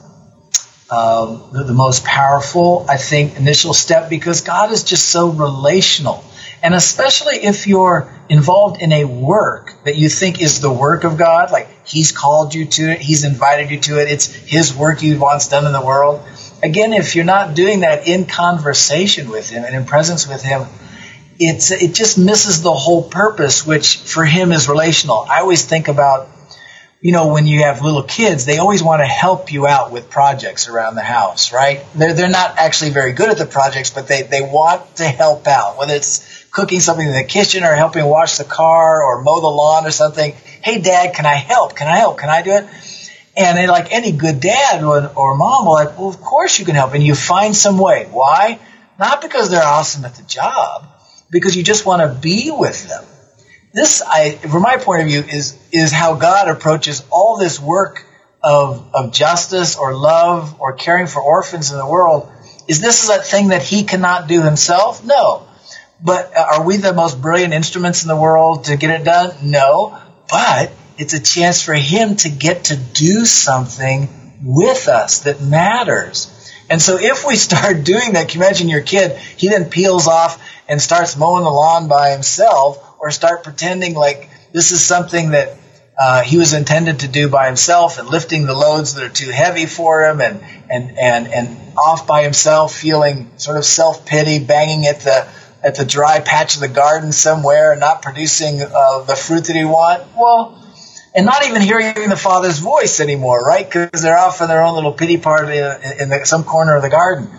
um, 0.92 1.50
the, 1.54 1.64
the 1.64 1.74
most 1.74 2.04
powerful. 2.04 2.86
I 2.90 2.98
think 2.98 3.38
initial 3.38 3.74
step 3.74 4.10
because 4.10 4.42
God 4.42 4.72
is 4.72 4.84
just 4.84 5.08
so 5.08 5.30
relational. 5.30 6.24
And 6.64 6.74
especially 6.74 7.36
if 7.44 7.68
you're 7.68 8.10
involved 8.30 8.82
in 8.82 8.94
a 8.94 9.04
work 9.04 9.74
that 9.84 9.98
you 9.98 10.08
think 10.08 10.42
is 10.42 10.62
the 10.62 10.72
work 10.72 11.04
of 11.04 11.18
God, 11.18 11.52
like 11.52 11.68
He's 11.86 12.14
called 12.14 12.56
you 12.56 12.66
to 12.66 12.92
it, 12.92 13.02
He's 13.02 13.26
invited 13.26 13.70
you 13.70 13.82
to 13.82 14.02
it, 14.02 14.10
it's 14.10 14.34
His 14.34 14.74
work 14.74 15.02
He 15.02 15.14
wants 15.14 15.50
done 15.50 15.66
in 15.66 15.74
the 15.74 15.86
world. 15.86 16.22
Again, 16.64 16.94
if 16.94 17.18
you're 17.18 17.26
not 17.26 17.54
doing 17.54 17.82
that 17.82 18.08
in 18.08 18.26
conversation 18.26 19.30
with 19.30 19.50
Him 19.50 19.66
and 19.66 19.76
in 19.76 19.86
presence 19.86 20.26
with 20.26 20.42
Him, 20.42 20.66
it's, 21.38 21.72
it 21.72 21.94
just 21.94 22.18
misses 22.18 22.62
the 22.62 22.74
whole 22.74 23.04
purpose, 23.10 23.68
which 23.68 23.98
for 23.98 24.24
Him 24.24 24.54
is 24.54 24.70
relational. 24.70 25.26
I 25.30 25.42
always 25.42 25.66
think 25.66 25.90
about 25.90 26.30
you 27.02 27.12
know, 27.12 27.34
when 27.34 27.46
you 27.46 27.64
have 27.64 27.82
little 27.82 28.04
kids, 28.04 28.46
they 28.46 28.60
always 28.60 28.82
want 28.82 29.02
to 29.02 29.06
help 29.06 29.52
you 29.52 29.68
out 29.68 29.92
with 29.92 30.10
projects 30.10 30.70
around 30.70 30.96
the 30.96 31.02
house, 31.02 31.52
right? 31.52 31.86
They're, 31.94 32.14
they're 32.14 32.30
not 32.30 32.58
actually 32.58 32.92
very 32.92 33.12
good 33.12 33.30
at 33.30 33.38
the 33.38 33.46
projects, 33.46 33.90
but 33.90 34.08
they, 34.08 34.22
they 34.22 34.40
want 34.40 34.96
to 34.96 35.04
help 35.04 35.46
out, 35.46 35.78
whether 35.78 35.96
it's 35.96 36.43
cooking 36.54 36.80
something 36.80 37.06
in 37.06 37.14
the 37.14 37.26
kitchen 37.26 37.66
or 37.66 37.74
helping 37.74 38.06
wash 38.06 38.38
the 38.38 38.46
car 38.46 39.04
or 39.04 39.22
mow 39.22 39.42
the 39.42 39.48
lawn 39.48 39.86
or 39.86 39.92
something. 39.92 40.34
Hey, 40.62 40.80
dad, 40.80 41.14
can 41.14 41.26
I 41.26 41.36
help? 41.36 41.76
Can 41.76 41.90
I 41.90 41.98
help? 41.98 42.18
Can 42.20 42.30
I 42.30 42.42
do 42.42 42.52
it? 42.52 42.68
And 43.36 43.68
like 43.70 43.92
any 43.92 44.14
good 44.14 44.40
dad 44.40 44.84
or, 44.84 45.12
or 45.14 45.36
mom 45.36 45.66
will 45.66 45.74
like, 45.74 45.98
well, 45.98 46.08
of 46.08 46.22
course 46.22 46.58
you 46.60 46.66
can 46.66 46.76
help. 46.76 46.94
And 46.94 47.04
you 47.04 47.16
find 47.16 47.54
some 47.54 47.78
way. 47.78 48.08
Why? 48.10 48.60
Not 48.98 49.22
because 49.22 49.52
they're 49.52 49.62
awesome 49.62 50.06
at 50.06 50.16
the 50.16 50.24
job, 50.24 50.88
because 51.30 51.58
you 51.58 51.64
just 51.64 51.86
want 51.86 52.02
to 52.04 52.20
be 52.22 52.52
with 52.52 52.88
them 52.88 53.04
this, 53.74 54.04
I, 54.04 54.34
from 54.36 54.62
my 54.62 54.78
point 54.78 55.02
of 55.02 55.08
view, 55.08 55.22
is 55.22 55.58
is 55.72 55.92
how 55.92 56.16
God 56.16 56.48
approaches 56.48 57.04
all 57.10 57.38
this 57.38 57.60
work 57.60 58.06
of 58.44 58.88
of 58.94 59.12
justice 59.12 59.78
or 59.78 59.96
love 59.96 60.62
or 60.62 60.74
caring 60.74 61.08
for 61.08 61.22
orphans 61.22 61.72
in 61.72 61.78
the 61.78 61.88
world. 61.88 62.32
Is 62.68 62.80
this 62.80 63.10
a 63.10 63.18
thing 63.18 63.48
that 63.48 63.64
He 63.64 63.84
cannot 63.84 64.28
do 64.28 64.44
Himself? 64.44 65.04
No. 65.04 65.48
But 66.02 66.36
are 66.36 66.66
we 66.66 66.78
the 66.78 66.94
most 66.94 67.22
brilliant 67.22 67.54
instruments 67.54 68.04
in 68.04 68.08
the 68.08 68.16
world 68.16 68.66
to 68.66 68.78
get 68.78 69.02
it 69.02 69.06
done? 69.06 69.34
No. 69.44 69.98
But 70.30 70.72
it's 70.98 71.14
a 71.14 71.20
chance 71.22 71.62
for 71.62 71.74
Him 71.74 72.16
to 72.18 72.30
get 72.30 72.66
to 72.66 72.76
do 72.76 73.26
something 73.26 74.10
with 74.44 74.88
us 74.88 75.22
that 75.22 75.42
matters. 75.42 76.30
And 76.70 76.82
so 76.82 76.98
if 77.00 77.26
we 77.26 77.36
start 77.36 77.84
doing 77.84 78.14
that, 78.14 78.30
can 78.30 78.42
you 78.42 78.46
imagine 78.46 78.70
your 78.70 78.82
kid, 78.82 79.18
he 79.18 79.50
then 79.50 79.70
peels 79.70 80.08
off 80.08 80.44
and 80.68 80.82
starts 80.82 81.18
mowing 81.18 81.44
the 81.44 81.50
lawn 81.50 81.88
by 81.88 82.12
himself 82.12 82.96
or 83.00 83.12
start 83.12 83.44
pretending 83.44 83.94
like 83.94 84.30
this 84.52 84.72
is 84.72 84.84
something 84.84 85.32
that 85.32 85.58
uh, 86.00 86.24
he 86.24 86.38
was 86.38 86.54
intended 86.54 87.02
to 87.02 87.08
do 87.08 87.30
by 87.30 87.46
himself 87.46 88.00
and 88.00 88.08
lifting 88.08 88.46
the 88.46 88.54
loads 88.54 88.96
that 88.96 89.04
are 89.04 89.14
too 89.14 89.30
heavy 89.30 89.68
for 89.68 90.04
him 90.06 90.22
and 90.22 90.44
and 90.70 90.98
and 90.98 91.28
and 91.28 91.78
off 91.78 92.08
by 92.08 92.24
himself 92.24 92.74
feeling 92.74 93.30
sort 93.38 93.58
of 93.58 93.66
self-pity 93.66 94.44
banging 94.44 94.88
at 94.88 95.02
the 95.02 95.28
at 95.64 95.76
the 95.76 95.86
dry 95.86 96.20
patch 96.20 96.56
of 96.56 96.62
the 96.62 96.68
garden 96.68 97.12
somewhere 97.12 97.72
and 97.72 97.80
not 97.80 98.02
producing 98.02 98.62
uh, 98.62 99.00
the 99.02 99.16
fruit 99.16 99.46
that 99.46 99.56
he 99.56 99.64
want 99.64 100.04
well 100.16 100.60
and 101.16 101.26
not 101.26 101.46
even 101.46 101.62
hearing 101.62 102.10
the 102.10 102.18
father's 102.18 102.60
voice 102.60 103.00
anymore 103.00 103.42
right 103.42 103.66
because 103.66 104.02
they're 104.02 104.18
off 104.18 104.42
in 104.42 104.48
their 104.48 104.64
own 104.64 104.76
little 104.76 104.94
pity 104.94 105.18
party 105.18 105.58
in, 105.58 106.02
in 106.02 106.10
the, 106.10 106.26
some 106.26 106.44
corner 106.44 106.76
of 106.76 106.82
the 106.82 106.90
garden 106.90 107.30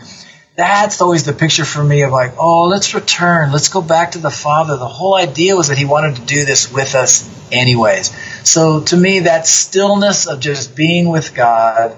that's 0.56 1.00
always 1.00 1.24
the 1.24 1.32
picture 1.32 1.64
for 1.64 1.82
me 1.82 2.02
of 2.02 2.12
like, 2.12 2.34
oh, 2.38 2.68
let's 2.68 2.94
return. 2.94 3.50
Let's 3.50 3.68
go 3.68 3.82
back 3.82 4.12
to 4.12 4.20
the 4.20 4.30
Father. 4.30 4.76
The 4.76 4.86
whole 4.86 5.16
idea 5.16 5.56
was 5.56 5.68
that 5.68 5.78
He 5.78 5.84
wanted 5.84 6.16
to 6.16 6.22
do 6.22 6.44
this 6.44 6.72
with 6.72 6.94
us, 6.94 7.28
anyways. 7.50 8.14
So 8.48 8.82
to 8.82 8.96
me, 8.96 9.20
that 9.20 9.46
stillness 9.46 10.28
of 10.28 10.38
just 10.38 10.76
being 10.76 11.08
with 11.08 11.34
God 11.34 11.96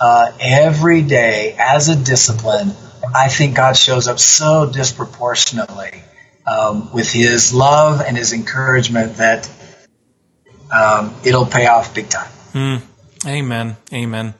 uh, 0.00 0.32
every 0.40 1.02
day 1.02 1.56
as 1.58 1.88
a 1.88 1.96
discipline, 1.96 2.72
I 3.14 3.28
think 3.28 3.56
God 3.56 3.76
shows 3.76 4.08
up 4.08 4.18
so 4.18 4.70
disproportionately 4.70 6.02
um, 6.46 6.92
with 6.92 7.10
His 7.10 7.52
love 7.52 8.00
and 8.00 8.16
His 8.16 8.32
encouragement 8.32 9.16
that 9.16 9.50
um, 10.72 11.14
it'll 11.24 11.46
pay 11.46 11.66
off 11.66 11.94
big 11.94 12.08
time. 12.08 12.30
Mm. 12.52 12.82
Amen. 13.26 13.76
Amen. 13.92 14.34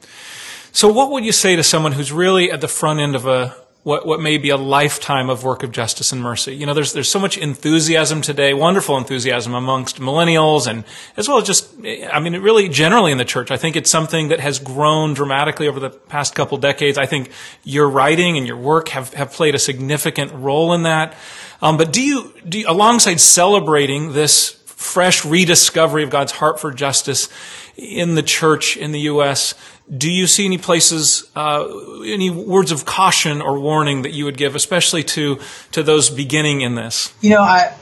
So, 0.72 0.92
what 0.92 1.10
would 1.10 1.24
you 1.24 1.32
say 1.32 1.56
to 1.56 1.64
someone 1.64 1.92
who's 1.92 2.12
really 2.12 2.50
at 2.50 2.60
the 2.60 2.68
front 2.68 3.00
end 3.00 3.16
of 3.16 3.26
a 3.26 3.56
what, 3.88 4.04
what 4.04 4.20
may 4.20 4.36
be 4.36 4.50
a 4.50 4.56
lifetime 4.58 5.30
of 5.30 5.44
work 5.44 5.62
of 5.62 5.72
justice 5.72 6.12
and 6.12 6.20
mercy. 6.20 6.54
You 6.54 6.66
know, 6.66 6.74
there's, 6.74 6.92
there's 6.92 7.08
so 7.08 7.18
much 7.18 7.38
enthusiasm 7.38 8.20
today, 8.20 8.52
wonderful 8.52 8.98
enthusiasm 8.98 9.54
amongst 9.54 9.98
millennials 9.98 10.66
and 10.66 10.84
as 11.16 11.26
well 11.26 11.38
as 11.38 11.46
just, 11.46 11.74
I 12.12 12.20
mean, 12.20 12.34
really 12.34 12.68
generally 12.68 13.12
in 13.12 13.16
the 13.16 13.24
church. 13.24 13.50
I 13.50 13.56
think 13.56 13.76
it's 13.76 13.88
something 13.88 14.28
that 14.28 14.40
has 14.40 14.58
grown 14.58 15.14
dramatically 15.14 15.68
over 15.68 15.80
the 15.80 15.88
past 15.88 16.34
couple 16.34 16.58
decades. 16.58 16.98
I 16.98 17.06
think 17.06 17.30
your 17.64 17.88
writing 17.88 18.36
and 18.36 18.46
your 18.46 18.58
work 18.58 18.90
have, 18.90 19.14
have 19.14 19.32
played 19.32 19.54
a 19.54 19.58
significant 19.58 20.34
role 20.34 20.74
in 20.74 20.82
that. 20.82 21.16
Um, 21.62 21.78
but 21.78 21.90
do 21.90 22.02
you, 22.02 22.34
do 22.46 22.58
you, 22.58 22.66
alongside 22.68 23.20
celebrating 23.20 24.12
this 24.12 24.50
fresh 24.66 25.24
rediscovery 25.24 26.02
of 26.02 26.10
God's 26.10 26.32
heart 26.32 26.60
for 26.60 26.72
justice 26.72 27.30
in 27.78 28.16
the 28.16 28.22
church 28.22 28.76
in 28.76 28.92
the 28.92 29.00
U.S., 29.00 29.54
do 29.96 30.10
you 30.10 30.26
see 30.26 30.44
any 30.44 30.58
places, 30.58 31.30
uh, 31.34 31.66
any 32.04 32.30
words 32.30 32.72
of 32.72 32.84
caution 32.84 33.40
or 33.40 33.58
warning 33.58 34.02
that 34.02 34.12
you 34.12 34.24
would 34.26 34.36
give, 34.36 34.54
especially 34.54 35.02
to 35.04 35.38
to 35.72 35.82
those 35.82 36.10
beginning 36.10 36.60
in 36.60 36.74
this? 36.74 37.12
You 37.20 37.30
know, 37.30 37.42
I 37.42 37.74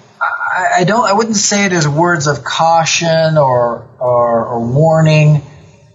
I, 0.57 0.85
don't. 0.85 1.05
I 1.05 1.13
wouldn't 1.13 1.37
say 1.37 1.67
it 1.67 1.73
as 1.73 1.87
words 1.87 2.27
of 2.27 2.43
caution 2.45 3.37
or, 3.37 3.91
or, 3.99 4.47
or 4.47 4.67
warning, 4.67 5.43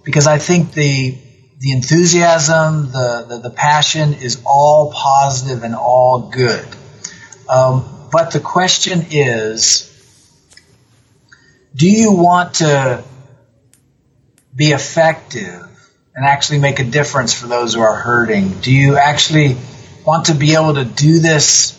because 0.04 0.28
I 0.28 0.38
think 0.38 0.74
the 0.74 1.18
the 1.60 1.72
enthusiasm, 1.72 2.92
the, 2.92 3.26
the, 3.30 3.38
the 3.38 3.50
passion 3.52 4.16
is 4.16 4.42
all 4.46 4.92
positive 4.92 5.64
and 5.64 5.76
all 5.76 6.32
good. 6.32 6.66
Um, 7.48 8.08
but 8.12 8.32
the 8.32 8.40
question 8.40 9.06
is, 9.12 9.88
do 11.76 11.88
you 11.88 12.14
want 12.14 12.56
to 12.56 13.04
be 14.56 14.72
effective 14.72 15.71
and 16.16 16.26
actually 16.26 16.60
make 16.60 16.80
a 16.80 16.84
difference 16.84 17.34
for 17.34 17.48
those 17.48 17.74
who 17.74 17.82
are 17.82 17.96
hurting? 17.96 18.50
Do 18.62 18.72
you 18.72 18.98
actually 18.98 19.58
want 20.06 20.26
to 20.26 20.36
be 20.36 20.54
able 20.54 20.76
to 20.76 20.86
do 20.86 21.20
this 21.20 21.78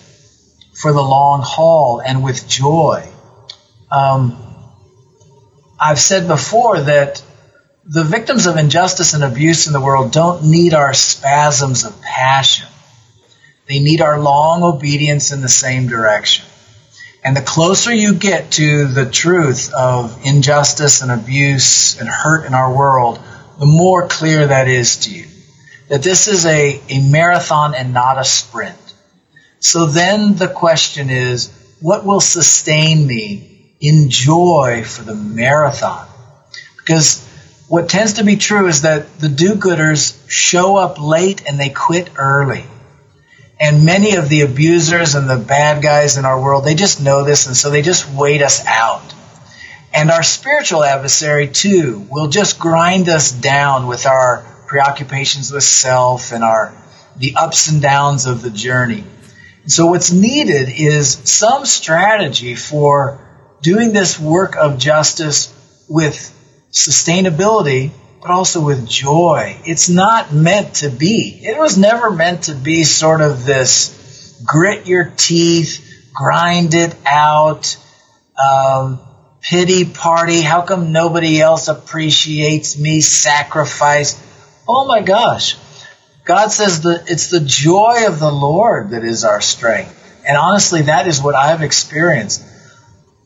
for 0.75 0.93
the 0.93 1.03
long 1.03 1.43
haul 1.43 2.01
and 2.01 2.23
with 2.23 2.49
joy? 2.49 3.07
Um, 3.91 4.37
I've 5.79 6.01
said 6.01 6.29
before 6.29 6.81
that 6.81 7.23
the 7.85 8.05
victims 8.05 8.47
of 8.47 8.57
injustice 8.57 9.15
and 9.15 9.25
abuse 9.25 9.67
in 9.67 9.73
the 9.73 9.81
world 9.81 10.13
don't 10.13 10.45
need 10.45 10.73
our 10.73 10.95
spasms 10.95 11.85
of 11.85 12.01
passion. 12.01 12.69
They 13.67 13.81
need 13.81 14.01
our 14.01 14.21
long 14.21 14.63
obedience 14.63 15.33
in 15.33 15.41
the 15.41 15.49
same 15.49 15.89
direction. 15.89 16.45
And 17.25 17.37
the 17.37 17.43
closer 17.43 17.93
you 17.93 18.15
get 18.15 18.53
to 18.53 18.87
the 18.87 19.09
truth 19.09 19.73
of 19.73 20.25
injustice 20.25 21.03
and 21.03 21.11
abuse 21.11 21.99
and 21.99 22.09
hurt 22.09 22.47
in 22.47 22.55
our 22.55 22.75
world, 22.75 23.21
the 23.59 23.67
more 23.67 24.09
clear 24.09 24.47
that 24.47 24.69
is 24.69 24.99
to 24.99 25.15
you. 25.15 25.27
That 25.89 26.03
this 26.03 26.29
is 26.29 26.47
a, 26.47 26.81
a 26.89 27.11
marathon 27.11 27.75
and 27.75 27.93
not 27.93 28.19
a 28.19 28.25
sprint. 28.25 28.77
So 29.61 29.87
then 29.87 30.35
the 30.35 30.49
question 30.49 31.11
is, 31.11 31.51
what 31.81 32.05
will 32.05 32.21
sustain 32.21 33.07
me 33.07 33.75
in 33.81 34.11
joy 34.11 34.85
for 34.85 35.03
the 35.03 35.15
marathon? 35.15 36.09
Because 36.79 37.27
what 37.69 37.89
tends 37.89 38.15
to 38.15 38.25
be 38.25 38.37
true 38.37 38.67
is 38.67 38.83
that 38.83 39.19
the 39.19 39.29
do-gooders 39.29 40.19
show 40.29 40.77
up 40.77 41.01
late 41.01 41.43
and 41.49 41.59
they 41.59 41.71
quit 41.71 42.11
early. 42.17 42.65
And 43.59 43.85
many 43.85 44.17
of 44.17 44.29
the 44.29 44.41
abusers 44.41 45.15
and 45.15 45.31
the 45.31 45.37
bad 45.37 45.83
guys 45.83 46.17
in 46.17 46.25
our 46.25 46.41
world, 46.41 46.65
they 46.65 46.75
just 46.75 47.01
know 47.01 47.25
this 47.25 47.47
and 47.47 47.57
so 47.57 47.71
they 47.71 47.83
just 47.83 48.13
wait 48.13 48.43
us 48.43 48.65
out. 48.67 49.15
And 49.95 50.11
our 50.11 50.23
spiritual 50.23 50.85
adversary, 50.85 51.49
too, 51.49 52.07
will 52.11 52.29
just 52.29 52.59
grind 52.59 53.09
us 53.09 53.31
down 53.31 53.87
with 53.87 54.07
our 54.07 54.45
preoccupations 54.67 55.53
with 55.53 55.65
self 55.65 56.33
and 56.33 56.43
our 56.43 56.75
the 57.17 57.35
ups 57.37 57.69
and 57.69 57.83
downs 57.83 58.25
of 58.25 58.41
the 58.41 58.51
journey. 58.51 59.05
So 59.67 59.87
what's 59.87 60.11
needed 60.11 60.71
is 60.71 61.11
some 61.31 61.67
strategy 61.67 62.55
for 62.55 63.21
doing 63.61 63.93
this 63.93 64.19
work 64.19 64.57
of 64.57 64.79
justice 64.79 65.53
with 65.89 66.17
sustainability, 66.73 67.93
but 68.21 68.31
also 68.31 68.65
with 68.65 68.89
joy. 68.89 69.61
It's 69.67 69.89
not 69.89 70.33
meant 70.33 70.77
to 70.77 70.89
be. 70.89 71.41
It 71.43 71.59
was 71.59 71.77
never 71.77 72.11
meant 72.11 72.45
to 72.45 72.55
be 72.55 72.85
sort 72.85 73.21
of 73.21 73.45
this 73.45 74.43
grit 74.45 74.87
your 74.87 75.13
teeth, 75.17 76.11
grind 76.15 76.75
it 76.75 76.97
out, 77.07 77.77
um, 78.43 79.01
pity 79.43 79.85
party. 79.85 80.41
How 80.41 80.63
come 80.63 80.93
nobody 80.93 81.41
else 81.41 81.69
appreciates 81.69 82.79
me 82.79 83.01
sacrifice? 83.01 84.21
Oh 84.67 84.87
my 84.87 85.03
gosh. 85.03 85.57
God 86.25 86.53
says 86.53 86.83
that 86.83 87.11
it's 87.11 87.31
the 87.31 87.41
joy 87.41 88.05
of 88.07 88.21
the 88.21 88.31
Lord 88.31 88.91
that 88.91 89.05
is 89.05 89.25
our 89.25 89.41
strength. 89.41 89.99
And 90.27 90.37
honestly, 90.37 90.83
that 90.83 91.09
is 91.09 91.21
what 91.21 91.35
I've 91.35 91.63
experienced. 91.63 92.45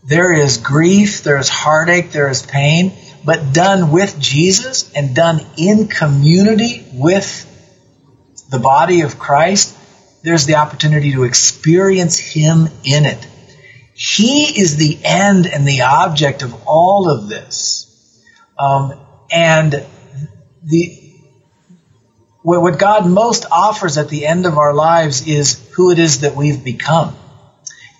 There 0.05 0.33
is 0.33 0.59
grief, 0.59 1.23
there 1.23 1.37
is 1.37 1.49
heartache, 1.49 2.12
there 2.12 2.31
is 2.31 2.43
pain, 2.43 2.93
but 3.25 3.53
done 3.53 3.91
with 3.91 4.19
Jesus 4.19 4.91
and 4.95 5.14
done 5.14 5.41
in 5.59 5.89
community 5.89 6.87
with 6.95 7.53
the 8.51 8.59
body 8.59 9.03
of 9.03 9.19
Christ, 9.19 9.77
there's 10.23 10.47
the 10.47 10.55
opportunity 10.55 11.12
to 11.12 11.25
experience 11.25 12.19
Him 12.19 12.69
in 12.85 13.05
it. 13.05 13.27
He 13.97 14.61
is 14.61 14.77
the 14.77 14.99
end 15.03 15.47
and 15.47 15.67
the 15.67 15.83
object 15.83 16.43
of 16.43 16.55
all 16.67 17.11
of 17.11 17.29
this. 17.29 17.83
Um, 18.59 18.95
and 19.31 19.85
the 20.63 21.03
what 22.43 22.79
God 22.79 23.07
most 23.09 23.45
offers 23.51 23.99
at 23.99 24.09
the 24.09 24.25
end 24.25 24.47
of 24.47 24.57
our 24.57 24.73
lives 24.73 25.27
is 25.27 25.69
who 25.71 25.91
it 25.91 25.99
is 25.99 26.21
that 26.21 26.37
we've 26.37 26.63
become. 26.63 27.17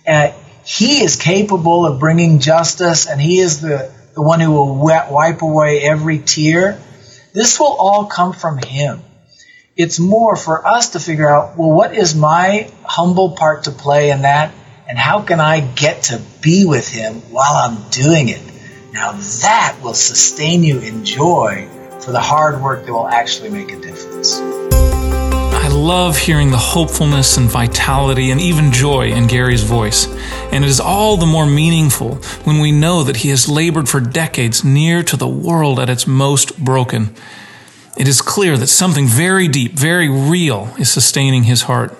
Uh, 0.07 0.31
he 0.67 1.01
is 1.01 1.15
capable 1.15 1.85
of 1.85 1.97
bringing 1.97 2.39
justice, 2.39 3.07
and 3.07 3.21
He 3.21 3.39
is 3.39 3.61
the, 3.61 3.89
the 4.13 4.21
one 4.21 4.41
who 4.41 4.51
will 4.51 4.75
wipe 4.75 5.41
away 5.41 5.81
every 5.81 6.19
tear. 6.19 6.77
This 7.33 7.57
will 7.57 7.77
all 7.79 8.05
come 8.07 8.33
from 8.33 8.57
Him. 8.57 9.01
It's 9.77 9.97
more 9.97 10.35
for 10.35 10.67
us 10.67 10.89
to 10.89 10.99
figure 10.99 11.29
out, 11.29 11.57
well, 11.57 11.71
what 11.71 11.95
is 11.95 12.15
my 12.15 12.69
humble 12.83 13.37
part 13.37 13.63
to 13.63 13.71
play 13.71 14.09
in 14.09 14.23
that? 14.23 14.53
And 14.89 14.97
how 14.97 15.21
can 15.21 15.41
I 15.41 15.59
get 15.59 16.03
to 16.03 16.21
be 16.41 16.65
with 16.65 16.87
Him 16.87 17.15
while 17.29 17.55
I'm 17.55 17.89
doing 17.89 18.29
it? 18.29 18.41
Now 18.93 19.11
that 19.11 19.77
will 19.83 19.93
sustain 19.93 20.63
you 20.63 20.79
in 20.79 21.03
joy 21.03 21.67
for 21.99 22.13
the 22.13 22.21
hard 22.21 22.61
work 22.61 22.85
that 22.85 22.93
will 22.93 23.07
actually 23.07 23.49
make 23.49 23.69
a 23.73 23.81
difference. 23.81 24.39
I 24.39 25.67
love 25.67 26.17
hearing 26.17 26.51
the 26.51 26.57
hopefulness 26.57 27.35
and 27.35 27.49
vitality 27.49 28.31
and 28.31 28.39
even 28.39 28.71
joy 28.71 29.07
in 29.07 29.27
Gary's 29.27 29.63
voice. 29.63 30.07
And 30.53 30.63
it 30.63 30.69
is 30.69 30.79
all 30.79 31.17
the 31.17 31.25
more 31.25 31.45
meaningful 31.45 32.15
when 32.45 32.59
we 32.59 32.71
know 32.71 33.03
that 33.03 33.17
he 33.17 33.29
has 33.29 33.49
labored 33.49 33.89
for 33.89 33.99
decades 33.99 34.63
near 34.63 35.03
to 35.03 35.17
the 35.17 35.27
world 35.27 35.81
at 35.81 35.89
its 35.89 36.07
most 36.07 36.63
broken. 36.63 37.13
It 37.97 38.07
is 38.07 38.21
clear 38.21 38.55
that 38.55 38.67
something 38.67 39.05
very 39.05 39.49
deep, 39.49 39.73
very 39.73 40.07
real 40.07 40.73
is 40.79 40.89
sustaining 40.89 41.43
his 41.43 41.63
heart. 41.63 41.93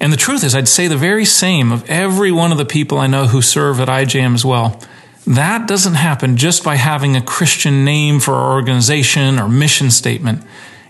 And 0.00 0.12
the 0.12 0.16
truth 0.16 0.42
is, 0.42 0.54
I'd 0.54 0.68
say 0.68 0.88
the 0.88 0.96
very 0.96 1.26
same 1.26 1.70
of 1.70 1.88
every 1.88 2.32
one 2.32 2.52
of 2.52 2.58
the 2.58 2.64
people 2.64 2.98
I 2.98 3.06
know 3.06 3.26
who 3.26 3.42
serve 3.42 3.80
at 3.80 3.88
IJM 3.88 4.34
as 4.34 4.44
well. 4.44 4.80
That 5.26 5.68
doesn't 5.68 5.94
happen 5.94 6.38
just 6.38 6.64
by 6.64 6.76
having 6.76 7.14
a 7.14 7.22
Christian 7.22 7.84
name 7.84 8.18
for 8.18 8.34
our 8.34 8.54
organization 8.54 9.38
or 9.38 9.48
mission 9.48 9.90
statement. 9.90 10.42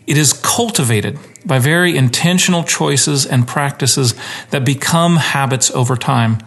It 0.06 0.16
is 0.16 0.32
cultivated 0.32 1.18
by 1.44 1.58
very 1.58 1.96
intentional 1.96 2.62
choices 2.62 3.26
and 3.26 3.48
practices 3.48 4.14
that 4.50 4.64
become 4.64 5.16
habits 5.16 5.70
over 5.72 5.96
time. 5.96 6.38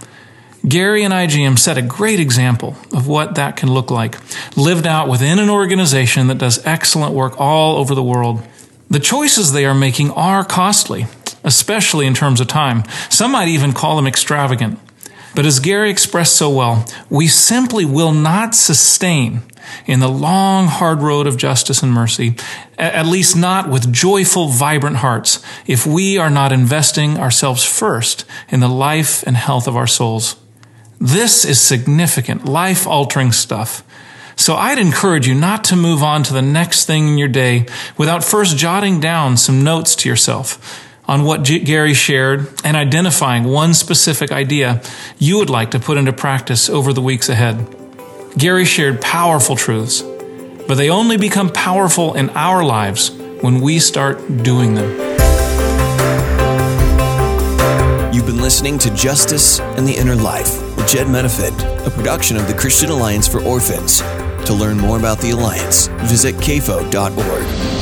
Gary 0.65 1.03
and 1.03 1.13
IJM 1.13 1.59
set 1.59 1.77
a 1.77 1.81
great 1.81 2.21
example 2.21 2.77
of 2.93 3.05
what 3.05 3.35
that 3.35 3.57
can 3.57 3.69
look 3.73 3.91
like, 3.91 4.17
lived 4.55 4.87
out 4.87 5.09
within 5.09 5.39
an 5.39 5.49
organization 5.49 6.27
that 6.27 6.37
does 6.37 6.65
excellent 6.65 7.13
work 7.13 7.39
all 7.39 7.75
over 7.75 7.93
the 7.93 8.03
world. 8.03 8.41
The 8.89 9.01
choices 9.01 9.51
they 9.51 9.65
are 9.65 9.75
making 9.75 10.11
are 10.11 10.45
costly, 10.45 11.07
especially 11.43 12.05
in 12.05 12.13
terms 12.13 12.39
of 12.39 12.47
time. 12.47 12.83
Some 13.09 13.31
might 13.31 13.47
even 13.47 13.73
call 13.73 13.95
them 13.95 14.07
extravagant. 14.07 14.79
But 15.35 15.45
as 15.45 15.59
Gary 15.59 15.89
expressed 15.89 16.35
so 16.35 16.49
well, 16.49 16.85
we 17.09 17.27
simply 17.27 17.85
will 17.85 18.13
not 18.13 18.53
sustain 18.53 19.41
in 19.85 19.99
the 19.99 20.09
long, 20.09 20.67
hard 20.67 21.01
road 21.01 21.25
of 21.25 21.37
justice 21.37 21.81
and 21.81 21.91
mercy, 21.91 22.35
at 22.77 23.07
least 23.07 23.35
not 23.35 23.69
with 23.69 23.91
joyful, 23.91 24.47
vibrant 24.47 24.97
hearts, 24.97 25.43
if 25.65 25.85
we 25.85 26.17
are 26.17 26.29
not 26.29 26.51
investing 26.51 27.17
ourselves 27.17 27.63
first 27.63 28.25
in 28.49 28.59
the 28.59 28.67
life 28.67 29.23
and 29.23 29.35
health 29.35 29.67
of 29.67 29.75
our 29.75 29.87
souls. 29.87 30.35
This 30.99 31.43
is 31.43 31.59
significant, 31.59 32.45
life 32.45 32.85
altering 32.85 33.31
stuff. 33.31 33.83
So 34.35 34.55
I'd 34.55 34.79
encourage 34.79 35.27
you 35.27 35.35
not 35.35 35.63
to 35.65 35.75
move 35.75 36.03
on 36.03 36.23
to 36.23 36.33
the 36.33 36.41
next 36.41 36.85
thing 36.85 37.07
in 37.07 37.17
your 37.17 37.27
day 37.27 37.65
without 37.97 38.23
first 38.23 38.57
jotting 38.57 38.99
down 38.99 39.37
some 39.37 39.63
notes 39.63 39.95
to 39.97 40.09
yourself 40.09 40.89
on 41.05 41.23
what 41.23 41.43
Gary 41.43 41.93
shared 41.93 42.47
and 42.63 42.77
identifying 42.77 43.43
one 43.43 43.73
specific 43.73 44.31
idea 44.31 44.81
you 45.17 45.37
would 45.37 45.49
like 45.49 45.71
to 45.71 45.79
put 45.79 45.97
into 45.97 46.13
practice 46.13 46.69
over 46.69 46.93
the 46.93 47.01
weeks 47.01 47.29
ahead. 47.29 47.75
Gary 48.37 48.65
shared 48.65 49.01
powerful 49.01 49.55
truths, 49.55 50.01
but 50.67 50.75
they 50.75 50.89
only 50.89 51.17
become 51.17 51.49
powerful 51.49 52.13
in 52.13 52.29
our 52.31 52.63
lives 52.63 53.11
when 53.41 53.59
we 53.59 53.79
start 53.79 54.17
doing 54.43 54.73
them. 54.73 54.89
You've 58.13 58.25
been 58.25 58.41
listening 58.41 58.77
to 58.79 58.93
Justice 58.95 59.59
and 59.59 59.87
the 59.87 59.93
Inner 59.93 60.15
Life 60.15 60.61
with 60.77 60.87
Jedd 60.87 61.07
Medefind, 61.07 61.85
a 61.85 61.89
production 61.89 62.37
of 62.37 62.47
the 62.47 62.53
Christian 62.53 62.89
Alliance 62.89 63.27
for 63.27 63.43
Orphans. 63.43 64.01
To 64.45 64.53
learn 64.53 64.77
more 64.77 64.97
about 64.97 65.19
the 65.19 65.31
Alliance, 65.31 65.87
visit 65.87 66.35
cafo.org. 66.35 67.72